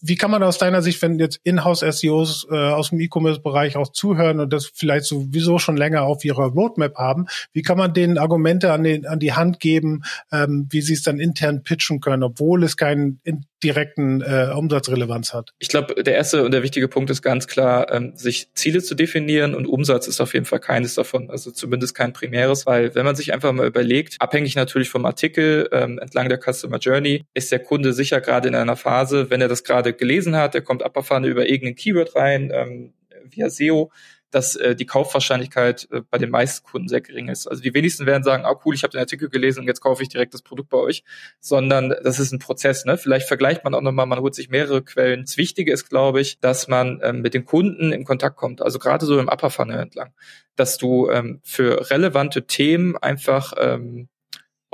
[0.00, 4.40] Wie, kann man aus deiner Sicht, wenn jetzt Inhouse-SEOs äh, aus dem E-Commerce-Bereich auch zuhören
[4.40, 8.72] und das vielleicht sowieso schon länger auf ihrer Roadmap haben, wie kann man denen Argumente
[8.72, 12.64] an, den, an die Hand geben, ähm, wie sie es dann intern pitchen können, obwohl
[12.64, 13.20] es keinen
[13.62, 15.52] direkten äh, Umsatzrelevanz hat?
[15.58, 18.94] Ich glaube, der erste und der wichtige Punkt ist ganz klar, ähm, sich Ziele zu
[18.94, 23.04] definieren und Umsatz ist auf jeden Fall keines davon, also zumindest kein primäres, weil wenn
[23.04, 27.50] man sich einfach mal überlegt, abhängig natürlich vom Artikel ähm, entlang der Customer Journey, ist
[27.50, 30.82] der Kunde sicher gerade in einer Phase, wenn er das gerade gelesen hat, der kommt
[30.82, 32.94] Upper über irgendein Keyword rein, ähm,
[33.30, 33.90] via SEO,
[34.34, 37.46] dass äh, die Kaufwahrscheinlichkeit äh, bei den meisten Kunden sehr gering ist.
[37.46, 40.02] Also die wenigsten werden sagen, ah cool, ich habe den Artikel gelesen und jetzt kaufe
[40.02, 41.04] ich direkt das Produkt bei euch,
[41.38, 42.84] sondern das ist ein Prozess.
[42.84, 42.98] Ne?
[42.98, 45.22] Vielleicht vergleicht man auch nochmal, man holt sich mehrere Quellen.
[45.22, 48.78] Das Wichtige ist, glaube ich, dass man ähm, mit den Kunden in Kontakt kommt, also
[48.78, 50.12] gerade so im Upper Funnel entlang,
[50.56, 54.08] dass du ähm, für relevante Themen einfach ähm,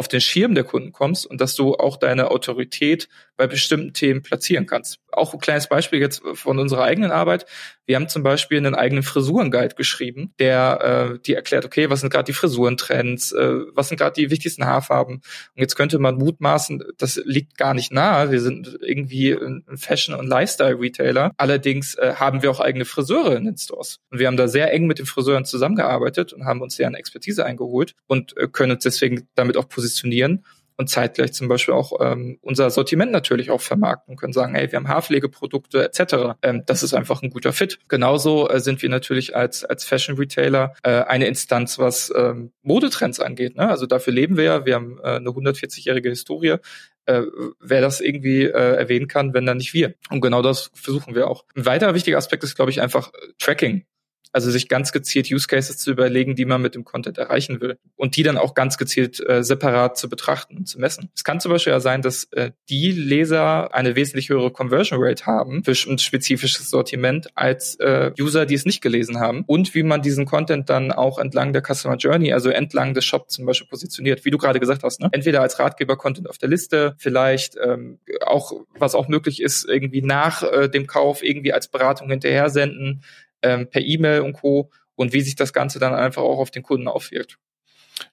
[0.00, 4.22] auf den Schirm der Kunden kommst und dass du auch deine Autorität bei bestimmten Themen
[4.22, 4.98] platzieren kannst.
[5.12, 7.44] Auch ein kleines Beispiel jetzt von unserer eigenen Arbeit.
[7.90, 12.10] Wir haben zum Beispiel einen eigenen Frisurenguide geschrieben, der äh, die erklärt, okay, was sind
[12.10, 15.16] gerade die Frisurentrends, äh, was sind gerade die wichtigsten Haarfarben.
[15.16, 15.24] Und
[15.56, 18.30] jetzt könnte man mutmaßen, das liegt gar nicht nahe.
[18.30, 21.32] Wir sind irgendwie ein Fashion- und Lifestyle-Retailer.
[21.36, 23.98] Allerdings äh, haben wir auch eigene Friseure in den Stores.
[24.10, 27.44] Und wir haben da sehr eng mit den Friseuren zusammengearbeitet und haben uns deren Expertise
[27.44, 30.44] eingeholt und äh, können uns deswegen damit auch positionieren
[30.80, 34.78] und zeitgleich zum Beispiel auch ähm, unser Sortiment natürlich auch vermarkten können sagen, hey, wir
[34.78, 36.38] haben Haarpflegeprodukte etc.
[36.42, 37.78] Ähm, das ist einfach ein guter Fit.
[37.88, 43.20] Genauso äh, sind wir natürlich als als Fashion Retailer äh, eine Instanz, was ähm, Modetrends
[43.20, 43.56] angeht.
[43.56, 43.68] Ne?
[43.68, 44.64] Also dafür leben wir ja.
[44.64, 46.56] Wir haben äh, eine 140-jährige Historie.
[47.04, 47.22] Äh,
[47.60, 49.94] wer das irgendwie äh, erwähnen kann, wenn dann nicht wir.
[50.08, 51.44] Und genau das versuchen wir auch.
[51.56, 53.84] Ein weiterer wichtiger Aspekt ist, glaube ich, einfach Tracking.
[54.32, 57.78] Also sich ganz gezielt Use Cases zu überlegen, die man mit dem Content erreichen will
[57.96, 61.10] und die dann auch ganz gezielt äh, separat zu betrachten und zu messen.
[61.16, 65.26] Es kann zum Beispiel ja sein, dass äh, die Leser eine wesentlich höhere Conversion Rate
[65.26, 69.82] haben für ein spezifisches Sortiment als äh, User, die es nicht gelesen haben und wie
[69.82, 73.68] man diesen Content dann auch entlang der Customer Journey, also entlang des Shops zum Beispiel
[73.68, 75.08] positioniert, wie du gerade gesagt hast, ne?
[75.10, 80.42] entweder als Ratgeber-Content auf der Liste, vielleicht ähm, auch, was auch möglich ist, irgendwie nach
[80.42, 83.02] äh, dem Kauf irgendwie als Beratung hinterher senden,
[83.42, 84.70] ähm, per E-Mail und Co.
[84.94, 87.38] und wie sich das Ganze dann einfach auch auf den Kunden aufwirkt.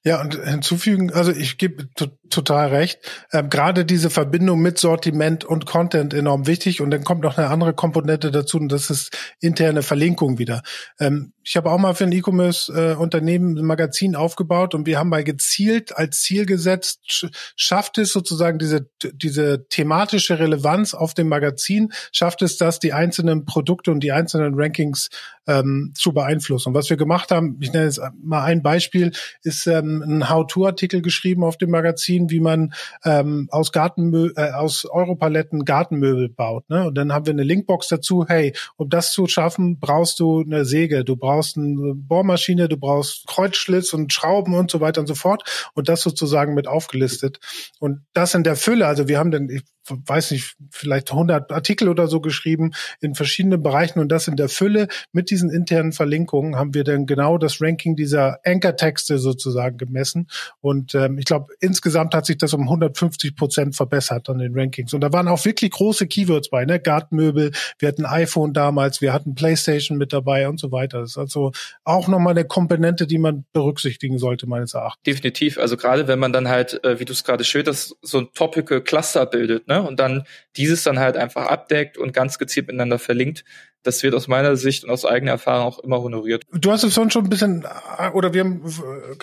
[0.04, 1.88] Ja, und hinzufügen, also ich gebe
[2.30, 3.00] total recht.
[3.32, 6.82] Ähm, Gerade diese Verbindung mit Sortiment und Content enorm wichtig.
[6.82, 10.64] Und dann kommt noch eine andere Komponente dazu, und das ist interne Verlinkung wieder.
[11.00, 15.24] Ähm, ich habe auch mal für ein E-Commerce-Unternehmen ein Magazin aufgebaut und wir haben mal
[15.24, 21.94] gezielt als Ziel gesetzt, sch schafft es sozusagen diese, diese thematische Relevanz auf dem Magazin,
[22.12, 25.10] schafft es das, die einzelnen Produkte und die einzelnen Rankings
[25.48, 26.70] ähm, zu beeinflussen.
[26.70, 29.12] Und was wir gemacht haben, ich nenne jetzt mal ein Beispiel,
[29.44, 32.74] ist ähm, ein How-To-Artikel geschrieben auf dem Magazin, wie man
[33.06, 36.70] ähm, aus Gartenmö äh, aus Europaletten Gartenmöbel baut.
[36.70, 36.88] Ne?
[36.88, 40.66] Und dann haben wir eine Linkbox dazu, hey, um das zu schaffen, brauchst du eine
[40.66, 45.16] Säge, du brauchst eine Bohrmaschine, du brauchst Kreuzschlitz und Schrauben und so weiter und so
[45.16, 45.44] fort.
[45.74, 47.40] Und das sozusagen mit aufgelistet.
[47.80, 51.90] Und das in der Fülle, also wir haben dann, ich weiß nicht, vielleicht 100 Artikel
[51.90, 52.72] oder so geschrieben
[53.02, 57.06] in verschiedenen Bereichen und das in der Fülle mit diesen internen Verlinkungen haben wir dann
[57.06, 60.28] genau das Ranking dieser Anchor-Texte sozusagen gemessen
[60.62, 64.94] und ähm, ich glaube insgesamt hat sich das um 150 Prozent verbessert an den Rankings
[64.94, 69.14] und da waren auch wirklich große Keywords bei, ne, Gartenmöbel, wir hatten iPhone damals, wir
[69.14, 71.00] hatten PlayStation mit dabei und so weiter.
[71.00, 71.52] Das ist also
[71.84, 75.04] auch nochmal eine Komponente, die man berücksichtigen sollte meines Erachtens.
[75.04, 78.28] Definitiv, also gerade wenn man dann halt, äh, wie du es gerade schilderst, so ein
[78.34, 79.77] Topical Cluster bildet, ne?
[79.86, 80.24] Und dann
[80.56, 83.44] dieses dann halt einfach abdeckt und ganz gezielt miteinander verlinkt,
[83.88, 86.44] das wird aus meiner Sicht und aus eigener Erfahrung auch immer honoriert.
[86.52, 87.66] Du hast es schon ein bisschen,
[88.14, 88.62] oder wir haben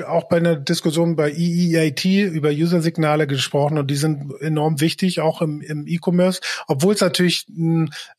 [0.08, 5.42] auch bei einer Diskussion bei EEAT über User-Signale gesprochen und die sind enorm wichtig, auch
[5.42, 7.46] im, im E-Commerce, obwohl es natürlich,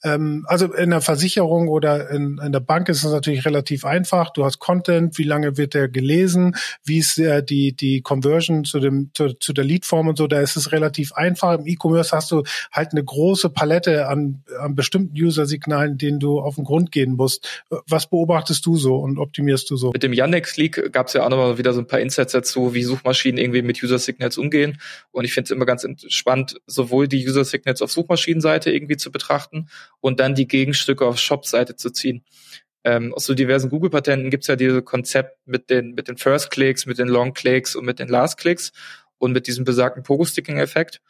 [0.04, 4.30] ähm, also in der Versicherung oder in, in der Bank ist es natürlich relativ einfach.
[4.30, 8.80] Du hast Content, wie lange wird der gelesen, wie ist der, die, die Conversion zu
[8.80, 11.58] dem, zu, zu der Leadform und so, da ist es relativ einfach.
[11.58, 16.56] Im E-Commerce hast du halt eine große Palette an, an bestimmten User-Signalen, denen du auf
[16.56, 17.64] den Grund gehen musst.
[17.88, 19.92] Was beobachtest du so und optimierst du so?
[19.92, 22.74] Mit dem Yandex Leak gab es ja auch nochmal wieder so ein paar Insights dazu,
[22.74, 24.80] wie Suchmaschinen irgendwie mit User Signals umgehen.
[25.12, 29.12] Und ich finde es immer ganz spannend, sowohl die User Signals auf Suchmaschinenseite irgendwie zu
[29.12, 29.68] betrachten
[30.00, 32.24] und dann die Gegenstücke auf Shop-Seite zu ziehen.
[32.84, 36.86] Ähm, aus so diversen Google-Patenten gibt es ja dieses Konzept mit den, mit den First-Clicks,
[36.86, 38.74] mit den Long-Clicks und mit den Last-Clicks
[39.18, 41.02] und mit diesem besagten Pogo-Sticking-Effekt.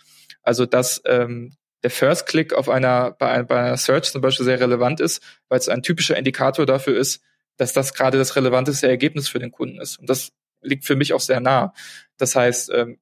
[0.42, 1.52] Also, dass ähm,
[1.86, 5.60] der First Click auf einer, bei, bei einer Search zum Beispiel sehr relevant ist, weil
[5.60, 7.22] es ein typischer Indikator dafür ist,
[7.58, 10.00] dass das gerade das relevanteste Ergebnis für den Kunden ist.
[10.00, 10.32] Und das
[10.64, 11.76] liegt für mich auch sehr nah.
[12.18, 12.98] Das heißt, ähm,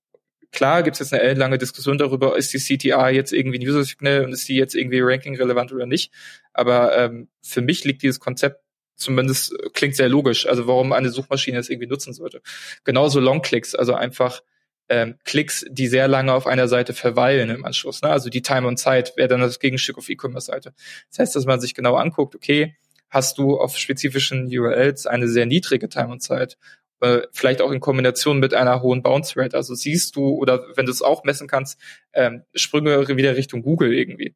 [0.52, 4.26] klar gibt es jetzt eine ellenlange Diskussion darüber, ist die CTR jetzt irgendwie ein User-Signal
[4.26, 6.12] und ist die jetzt irgendwie Ranking-relevant oder nicht.
[6.52, 8.66] Aber ähm, für mich liegt dieses Konzept
[8.98, 12.42] zumindest, klingt sehr logisch, also warum eine Suchmaschine es irgendwie nutzen sollte.
[12.84, 14.42] Genauso Long-Clicks, also einfach
[14.90, 18.02] ähm, Klicks, die sehr lange auf einer Seite verweilen im Anschluss.
[18.02, 18.10] Ne?
[18.10, 20.74] Also die Time und Zeit wäre dann das Gegenstück auf E-Commerce-Seite.
[21.10, 22.76] Das heißt, dass man sich genau anguckt, okay,
[23.10, 26.58] hast du auf spezifischen URLs eine sehr niedrige Time und Zeit,
[27.02, 29.56] äh, vielleicht auch in Kombination mit einer hohen Bounce Rate.
[29.56, 31.80] Also siehst du oder wenn du es auch messen kannst,
[32.14, 34.36] ähm, Sprünge wieder Richtung Google irgendwie.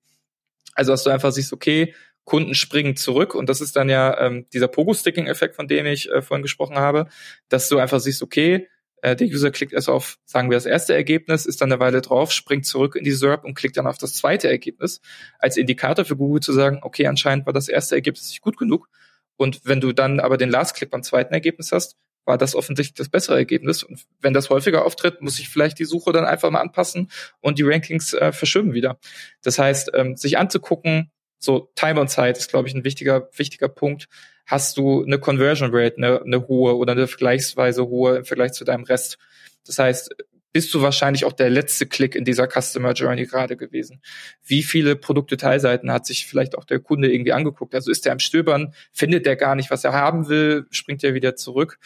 [0.75, 4.47] Also dass du einfach siehst, okay, Kunden springen zurück und das ist dann ja ähm,
[4.51, 7.07] dieser Pogo-Sticking-Effekt, von dem ich äh, vorhin gesprochen habe,
[7.47, 8.67] dass du einfach siehst, okay,
[9.03, 12.31] der User klickt erst auf, sagen wir, das erste Ergebnis, ist dann eine Weile drauf,
[12.31, 15.01] springt zurück in die SERP und klickt dann auf das zweite Ergebnis,
[15.39, 18.89] als Indikator für Google zu sagen, okay, anscheinend war das erste Ergebnis nicht gut genug.
[19.35, 23.09] Und wenn du dann aber den Last-Click beim zweiten Ergebnis hast, war das offensichtlich das
[23.09, 23.83] bessere Ergebnis.
[23.83, 27.57] Und wenn das häufiger auftritt, muss ich vielleicht die Suche dann einfach mal anpassen und
[27.57, 28.99] die Rankings äh, verschieben wieder.
[29.43, 33.67] Das heißt, ähm, sich anzugucken, so Time on Zeit ist, glaube ich, ein wichtiger, wichtiger
[33.67, 34.07] Punkt
[34.47, 38.63] hast du eine Conversion Rate, eine, eine hohe oder eine vergleichsweise hohe im Vergleich zu
[38.63, 39.17] deinem Rest.
[39.65, 40.15] Das heißt,
[40.53, 44.01] bist du wahrscheinlich auch der letzte Klick in dieser Customer Journey gerade gewesen.
[44.43, 47.75] Wie viele Produkte-Teilseiten hat sich vielleicht auch der Kunde irgendwie angeguckt?
[47.75, 51.13] Also ist er am Stöbern, findet der gar nicht, was er haben will, springt er
[51.13, 51.77] wieder zurück.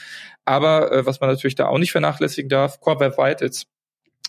[0.45, 3.65] Aber äh, was man natürlich da auch nicht vernachlässigen darf, Core Web Vitals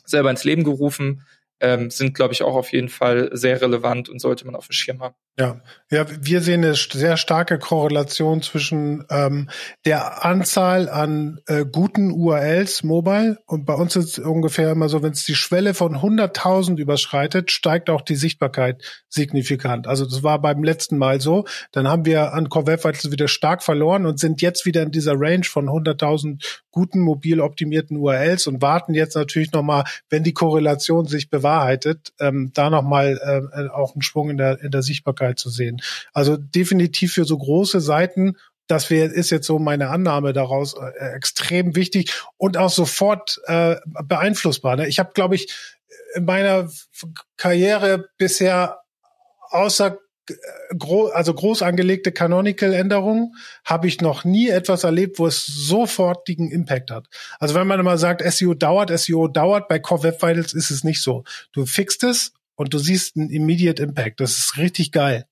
[0.04, 1.24] selber ins Leben gerufen,
[1.62, 4.72] ähm, sind, glaube ich, auch auf jeden Fall sehr relevant und sollte man auf dem
[4.72, 5.14] Schirm haben.
[5.38, 9.48] Ja, ja, wir sehen eine sehr starke Korrelation zwischen ähm,
[9.86, 15.02] der Anzahl an äh, guten URLs mobile und bei uns ist es ungefähr immer so,
[15.02, 19.86] wenn es die Schwelle von 100.000 überschreitet, steigt auch die Sichtbarkeit signifikant.
[19.86, 21.46] Also das war beim letzten Mal so.
[21.72, 24.90] Dann haben wir an Core Web Vitals wieder stark verloren und sind jetzt wieder in
[24.90, 30.34] dieser Range von 100.000 guten mobil optimierten URLs und warten jetzt natürlich nochmal, wenn die
[30.34, 35.21] Korrelation sich bewahrheitet, ähm, da nochmal äh, auch einen Schwung in der, in der Sichtbarkeit
[35.36, 35.80] zu sehen.
[36.12, 38.36] Also definitiv für so große Seiten
[38.68, 43.76] das wäre ist jetzt so meine Annahme daraus äh, extrem wichtig und auch sofort äh,
[44.04, 44.76] beeinflussbar.
[44.76, 44.88] Ne?
[44.88, 45.52] Ich habe, glaube ich,
[46.14, 46.70] in meiner
[47.36, 48.78] Karriere bisher
[49.50, 49.98] außer
[50.78, 56.90] gro also groß angelegte Canonical-Änderungen habe ich noch nie etwas erlebt, wo es sofortigen Impact
[56.90, 57.08] hat.
[57.40, 60.84] Also wenn man immer sagt, SEO dauert, SEO dauert, bei Core Web Vitals ist es
[60.84, 61.24] nicht so.
[61.52, 62.32] Du fixst es
[62.62, 64.20] und du siehst einen Immediate Impact.
[64.20, 65.26] Das ist richtig geil.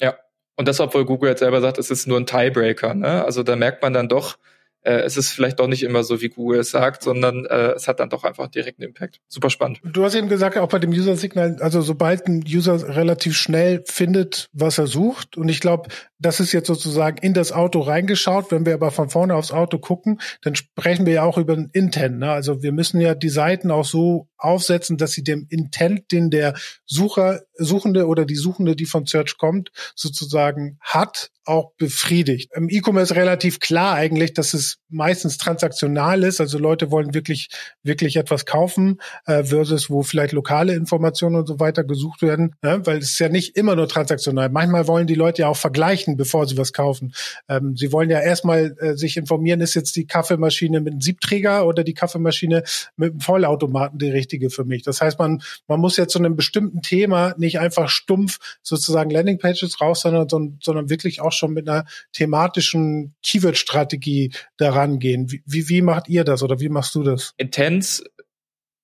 [0.00, 0.16] Ja,
[0.56, 2.94] und das, obwohl Google jetzt selber sagt, es ist nur ein Tiebreaker.
[2.94, 3.24] Ne?
[3.24, 4.38] Also da merkt man dann doch,
[4.82, 7.88] äh, es ist vielleicht doch nicht immer so, wie Google es sagt, sondern äh, es
[7.88, 9.20] hat dann doch einfach direkten Impact.
[9.28, 9.80] Super spannend.
[9.84, 14.48] Du hast eben gesagt, auch bei dem User-Signal, also sobald ein User relativ schnell findet,
[14.52, 15.88] was er sucht, und ich glaube,
[16.18, 18.50] das ist jetzt sozusagen in das Auto reingeschaut.
[18.50, 21.70] Wenn wir aber von vorne aufs Auto gucken, dann sprechen wir ja auch über den
[21.72, 22.18] Intent.
[22.18, 22.30] Ne?
[22.30, 26.54] Also wir müssen ja die Seiten auch so aufsetzen, dass sie dem Intent, den der
[26.86, 32.50] Sucher, Suchende oder die Suchende, die von Search kommt, sozusagen hat, auch befriedigt.
[32.54, 36.40] Im E-Commerce relativ klar eigentlich, dass es meistens transaktional ist.
[36.40, 37.48] Also Leute wollen wirklich,
[37.82, 42.82] wirklich etwas kaufen, äh, versus wo vielleicht lokale Informationen und so weiter gesucht werden, ne?
[42.84, 44.50] weil es ist ja nicht immer nur transaktional.
[44.50, 47.14] Manchmal wollen die Leute ja auch vergleichen, bevor sie was kaufen.
[47.48, 51.66] Ähm, sie wollen ja erstmal äh, sich informieren, ist jetzt die Kaffeemaschine mit einem Siebträger
[51.66, 52.62] oder die Kaffeemaschine
[52.96, 54.82] mit einem Vollautomaten die richtige für mich.
[54.82, 59.80] Das heißt, man, man muss jetzt zu einem bestimmten Thema nicht einfach stumpf sozusagen Landingpages
[59.80, 65.30] raus, sondern, sondern wirklich auch schon mit einer thematischen Keyword-Strategie daran gehen.
[65.30, 67.32] Wie, wie, wie macht ihr das oder wie machst du das?
[67.38, 68.04] Intens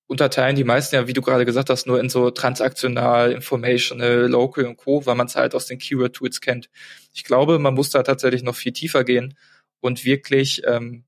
[0.07, 4.65] unterteilen die meisten ja, wie du gerade gesagt hast, nur in so transaktional, informational, local
[4.65, 6.69] und co, weil man es halt aus den Keyword-Tools kennt.
[7.13, 9.35] Ich glaube, man muss da tatsächlich noch viel tiefer gehen
[9.81, 11.05] und wirklich ähm,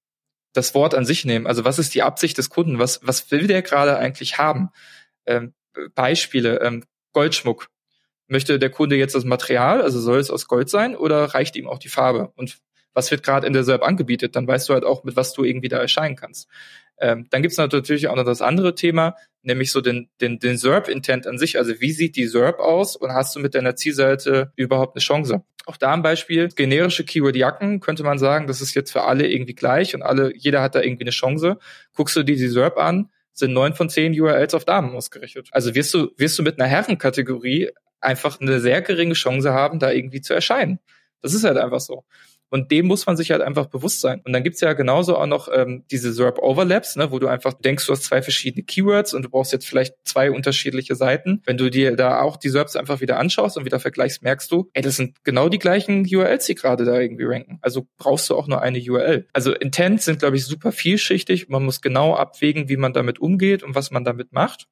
[0.53, 1.47] das Wort an sich nehmen.
[1.47, 2.79] Also was ist die Absicht des Kunden?
[2.79, 4.69] Was, was will der gerade eigentlich haben?
[5.25, 5.53] Ähm,
[5.93, 7.67] Beispiele, ähm, Goldschmuck.
[8.27, 11.67] Möchte der Kunde jetzt das Material, also soll es aus Gold sein oder reicht ihm
[11.67, 12.31] auch die Farbe?
[12.35, 12.57] Und
[12.93, 14.35] was wird gerade in der SERP angebietet?
[14.35, 16.49] Dann weißt du halt auch, mit was du irgendwie da erscheinen kannst.
[16.99, 20.57] Ähm, dann gibt es natürlich auch noch das andere Thema, nämlich so den, den, den
[20.57, 21.59] SERP-Intent an sich.
[21.59, 25.43] Also wie sieht die SERP aus und hast du mit deiner Zielseite überhaupt eine Chance?
[25.67, 29.53] Auch da ein Beispiel, generische Keyword-Jacken könnte man sagen, das ist jetzt für alle irgendwie
[29.53, 31.59] gleich und alle, jeder hat da irgendwie eine Chance.
[31.93, 35.49] Guckst du dir die SERP an, sind neun von zehn URLs auf Damen ausgerichtet.
[35.51, 37.69] Also wirst du, wirst du mit einer Herrenkategorie
[37.99, 40.79] einfach eine sehr geringe Chance haben, da irgendwie zu erscheinen.
[41.21, 42.03] Das ist halt einfach so.
[42.49, 44.21] Und dem muss man sich halt einfach bewusst sein.
[44.25, 47.53] Und dann gibt's ja genauso auch noch ähm, diese SERP Overlaps, ne, wo du einfach
[47.53, 51.41] denkst, du hast zwei verschiedene Keywords und du brauchst jetzt vielleicht zwei unterschiedliche Seiten.
[51.45, 54.69] Wenn du dir da auch die SERPs einfach wieder anschaust und wieder vergleichst, merkst du,
[54.73, 57.59] ey, das sind genau die gleichen URLs, die gerade da irgendwie ranken.
[57.61, 59.27] Also brauchst du auch nur eine URL.
[59.33, 61.49] Also Intents sind, glaube ich, super vielschichtig.
[61.49, 64.67] Man muss genau abwägen, wie man damit umgeht und was man damit macht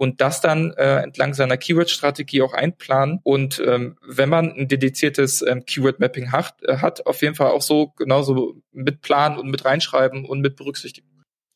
[0.00, 3.20] und das dann äh, entlang seiner Keyword-Strategie auch einplanen.
[3.22, 7.60] Und ähm, wenn man ein dediziertes ähm, Keyword-Mapping hat, äh, hat, auf jeden Fall auch
[7.60, 11.06] so genauso mit planen und mit reinschreiben und mit berücksichtigen.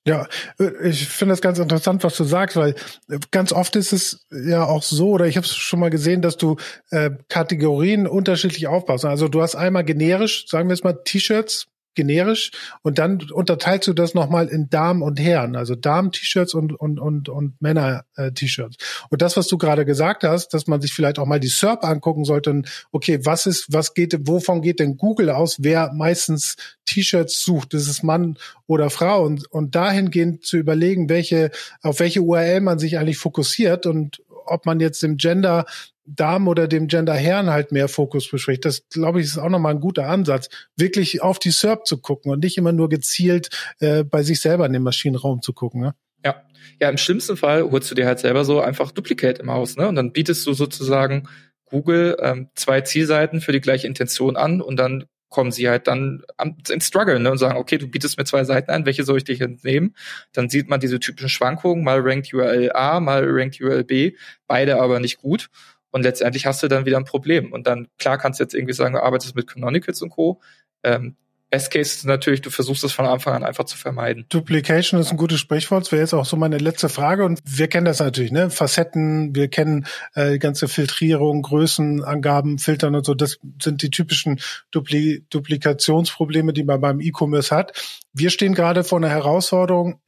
[0.06, 0.28] Ja,
[0.60, 2.74] äh, ich finde das ganz interessant, was du sagst, weil
[3.08, 6.20] äh, ganz oft ist es ja auch so, oder ich habe es schon mal gesehen,
[6.20, 6.56] dass du
[6.90, 9.06] äh, Kategorien unterschiedlich aufbaust.
[9.06, 12.50] Also du hast einmal generisch, sagen wir jetzt mal T-Shirts, generisch.
[12.82, 17.28] Und dann unterteilst du das nochmal in Damen und Herren, also Damen-T-Shirts und, und, und,
[17.28, 18.76] und Männer-T-Shirts.
[19.10, 21.84] Und das, was du gerade gesagt hast, dass man sich vielleicht auch mal die SERP
[21.84, 26.56] angucken sollte, und, okay, was ist, was geht, wovon geht denn Google aus, wer meistens
[26.86, 29.24] T-Shirts sucht, ist es Mann oder Frau?
[29.24, 31.50] Und, und dahingehend zu überlegen, welche,
[31.82, 35.66] auf welche URL man sich eigentlich fokussiert und ob man jetzt dem Gender
[36.06, 38.64] Damen oder dem Gender Herren halt mehr Fokus bespricht.
[38.64, 42.30] Das, glaube ich, ist auch nochmal ein guter Ansatz, wirklich auf die SERP zu gucken
[42.30, 43.48] und nicht immer nur gezielt
[43.80, 45.80] äh, bei sich selber in den Maschinenraum zu gucken.
[45.80, 45.94] Ne?
[46.24, 46.42] Ja.
[46.80, 49.86] Ja, im schlimmsten Fall holst du dir halt selber so einfach Duplicate im Haus, ne?
[49.86, 51.28] Und dann bietest du sozusagen
[51.66, 56.22] Google ähm, zwei Zielseiten für die gleiche Intention an und dann kommen sie halt dann
[56.70, 59.24] ins Struggle ne, und sagen, okay, du bietest mir zwei Seiten an, welche soll ich
[59.24, 59.96] dich jetzt nehmen?
[60.32, 64.14] Dann sieht man diese typischen Schwankungen, mal rankt URL A, mal rankt URL B,
[64.46, 65.50] beide aber nicht gut.
[65.90, 67.52] Und letztendlich hast du dann wieder ein Problem.
[67.52, 70.40] Und dann, klar kannst du jetzt irgendwie sagen, du arbeitest mit Canonicals und Co.
[70.84, 71.16] Ähm,
[71.54, 74.26] Best Case ist natürlich, du versuchst es von Anfang an einfach zu vermeiden.
[74.28, 75.84] Duplication ist ein gutes Sprichwort.
[75.84, 77.24] Das wäre jetzt auch so meine letzte Frage.
[77.24, 78.50] Und wir kennen das natürlich, ne?
[78.50, 79.86] Facetten, wir kennen
[80.16, 83.14] äh, ganze Filtrierung, Größenangaben, Filtern und so.
[83.14, 84.40] Das sind die typischen
[84.72, 87.72] Dupli Duplikationsprobleme, die man beim E-Commerce hat.
[88.12, 90.00] Wir stehen gerade vor einer Herausforderung,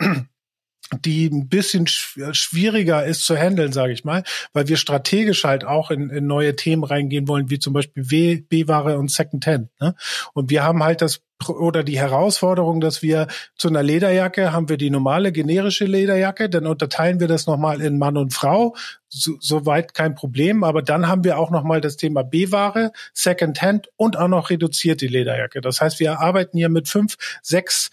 [1.05, 4.23] die ein bisschen schwieriger ist zu handeln, sage ich mal,
[4.53, 8.99] weil wir strategisch halt auch in, in neue Themen reingehen wollen, wie zum Beispiel B-Ware
[8.99, 9.69] und Secondhand.
[9.81, 9.95] Ne?
[10.33, 13.27] Und wir haben halt das oder die Herausforderung, dass wir
[13.57, 17.99] zu einer Lederjacke haben wir die normale generische Lederjacke, dann unterteilen wir das nochmal in
[17.99, 18.75] Mann und Frau,
[19.09, 24.17] so, soweit kein Problem, aber dann haben wir auch nochmal das Thema B-Ware, Secondhand und
[24.17, 25.61] auch noch reduzierte Lederjacke.
[25.61, 27.91] Das heißt, wir arbeiten hier mit fünf, sechs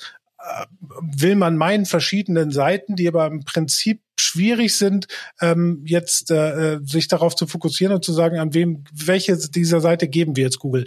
[1.01, 5.07] will man meinen verschiedenen Seiten, die aber im Prinzip schwierig sind,
[5.41, 10.07] ähm, jetzt äh, sich darauf zu fokussieren und zu sagen, an wem, welche dieser Seite
[10.07, 10.85] geben wir jetzt Google.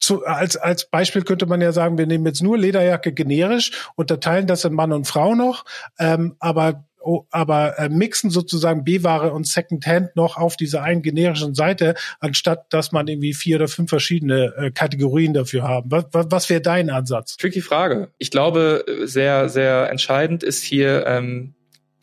[0.00, 4.48] Zu, als, als Beispiel könnte man ja sagen, wir nehmen jetzt nur Lederjacke generisch, unterteilen
[4.48, 5.64] das in Mann und Frau noch,
[5.98, 11.54] ähm, aber Oh, aber äh, mixen sozusagen B-Ware und Secondhand noch auf dieser einen generischen
[11.54, 15.90] Seite, anstatt dass man irgendwie vier oder fünf verschiedene äh, Kategorien dafür haben.
[15.90, 17.36] Was, was, was wäre dein Ansatz?
[17.36, 18.10] Tricky Frage.
[18.18, 21.54] Ich glaube, sehr, sehr entscheidend ist hier ähm,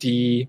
[0.02, 0.48] die,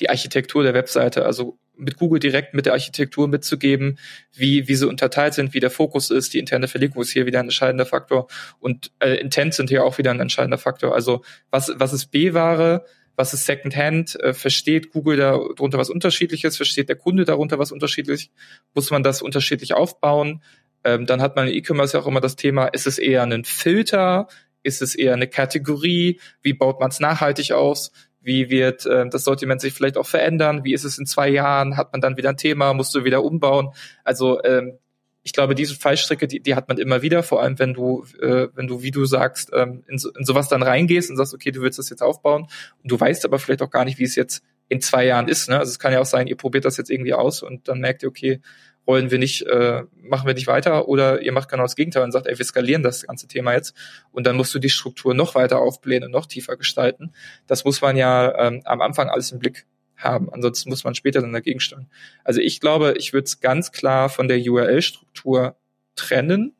[0.00, 1.24] die Architektur der Webseite.
[1.24, 3.98] Also mit Google direkt mit der Architektur mitzugeben,
[4.32, 6.34] wie, wie sie unterteilt sind, wie der Fokus ist.
[6.34, 8.28] Die interne Verlinkung ist hier wieder ein entscheidender Faktor
[8.60, 10.94] und äh, Intent sind hier auch wieder ein entscheidender Faktor.
[10.94, 12.84] Also was, was ist B-Ware?
[13.16, 18.30] Was ist Secondhand, äh, versteht Google darunter was Unterschiedliches, versteht der Kunde darunter was unterschiedlich,
[18.74, 20.42] muss man das unterschiedlich aufbauen.
[20.84, 23.44] Ähm, dann hat man in E-Commerce ja auch immer das Thema, ist es eher ein
[23.44, 24.28] Filter,
[24.62, 29.24] ist es eher eine Kategorie, wie baut man es nachhaltig aus, wie wird äh, das
[29.24, 32.30] Sortiment sich vielleicht auch verändern, wie ist es in zwei Jahren, hat man dann wieder
[32.30, 33.70] ein Thema, musst du wieder umbauen.
[34.04, 34.78] Also ähm,
[35.24, 38.48] ich glaube, diese Fallstricke, die, die hat man immer wieder, vor allem wenn du, äh,
[38.54, 41.52] wenn du, wie du sagst, ähm, in, so, in sowas dann reingehst und sagst, okay,
[41.52, 42.42] du willst das jetzt aufbauen
[42.82, 45.48] und du weißt aber vielleicht auch gar nicht, wie es jetzt in zwei Jahren ist.
[45.48, 45.58] Ne?
[45.58, 48.02] Also es kann ja auch sein, ihr probiert das jetzt irgendwie aus und dann merkt
[48.02, 48.40] ihr, okay,
[48.86, 52.10] rollen wir nicht, äh, machen wir nicht weiter oder ihr macht genau das Gegenteil und
[52.10, 53.76] sagt, ey, wir skalieren das ganze Thema jetzt
[54.10, 57.12] und dann musst du die Struktur noch weiter aufblähen und noch tiefer gestalten.
[57.46, 59.66] Das muss man ja ähm, am Anfang alles im Blick
[60.04, 60.32] haben.
[60.32, 61.88] Ansonsten muss man später dann dagegen steuern.
[62.24, 65.56] Also ich glaube, ich würde es ganz klar von der URL-Struktur
[65.94, 66.54] trennen,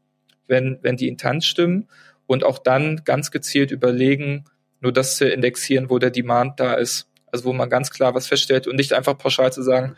[0.47, 1.89] wenn, wenn die Intanz stimmen
[2.27, 4.45] und auch dann ganz gezielt überlegen,
[4.81, 7.09] nur das zu indexieren, wo der Demand da ist.
[7.31, 9.97] Also wo man ganz klar was feststellt und nicht einfach pauschal zu sagen,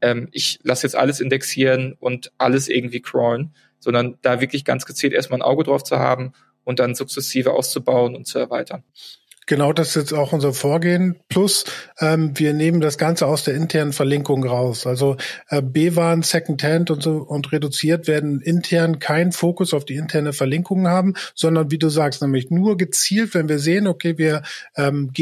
[0.00, 5.12] ähm, ich lasse jetzt alles indexieren und alles irgendwie crawlen, sondern da wirklich ganz gezielt
[5.12, 6.32] erstmal ein Auge drauf zu haben
[6.64, 8.84] und dann sukzessive auszubauen und zu erweitern.
[9.48, 11.20] Genau, das ist jetzt auch unser Vorgehen.
[11.28, 11.66] Plus,
[12.00, 14.88] ähm, wir nehmen das Ganze aus der internen Verlinkung raus.
[14.88, 15.16] Also
[15.48, 20.88] äh, B-Waren, Secondhand und so und reduziert werden intern keinen Fokus auf die interne Verlinkung
[20.88, 24.42] haben, sondern wie du sagst, nämlich nur gezielt, wenn wir sehen, okay, wir
[24.76, 25.12] ähm,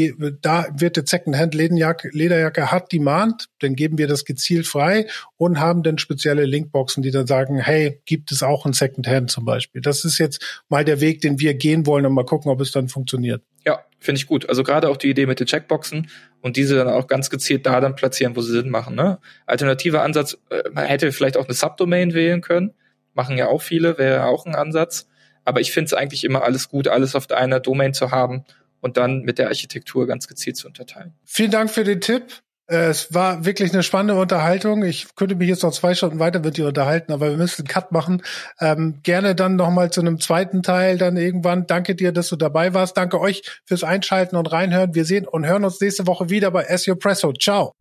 [0.41, 5.05] da wird der Secondhand Lederjacke, Lederjacke hat Demand, dann geben wir das gezielt frei
[5.37, 9.45] und haben dann spezielle Linkboxen, die dann sagen, hey, gibt es auch ein Secondhand zum
[9.45, 9.81] Beispiel.
[9.81, 12.71] Das ist jetzt mal der Weg, den wir gehen wollen und mal gucken, ob es
[12.71, 13.43] dann funktioniert.
[13.65, 14.47] Ja, finde ich gut.
[14.47, 16.09] Also gerade auch die Idee mit den Checkboxen
[16.41, 18.95] und diese dann auch ganz gezielt da dann platzieren, wo sie Sinn machen.
[18.95, 19.19] Ne?
[19.45, 22.73] Alternativer Ansatz, äh, man hätte vielleicht auch eine Subdomain wählen können.
[23.13, 25.07] Machen ja auch viele, wäre auch ein Ansatz.
[25.43, 28.45] Aber ich finde es eigentlich immer alles gut, alles auf einer Domain zu haben
[28.81, 31.13] und dann mit der Architektur ganz gezielt zu unterteilen.
[31.23, 32.41] Vielen Dank für den Tipp.
[32.67, 34.83] Äh, es war wirklich eine spannende Unterhaltung.
[34.83, 37.67] Ich könnte mich jetzt noch zwei Stunden weiter mit dir unterhalten, aber wir müssen einen
[37.67, 38.23] Cut machen.
[38.59, 41.67] Ähm, gerne dann nochmal zu einem zweiten Teil dann irgendwann.
[41.67, 42.97] Danke dir, dass du dabei warst.
[42.97, 44.95] Danke euch fürs Einschalten und Reinhören.
[44.95, 47.33] Wir sehen und hören uns nächste Woche wieder bei SEO Presso.
[47.33, 47.73] Ciao.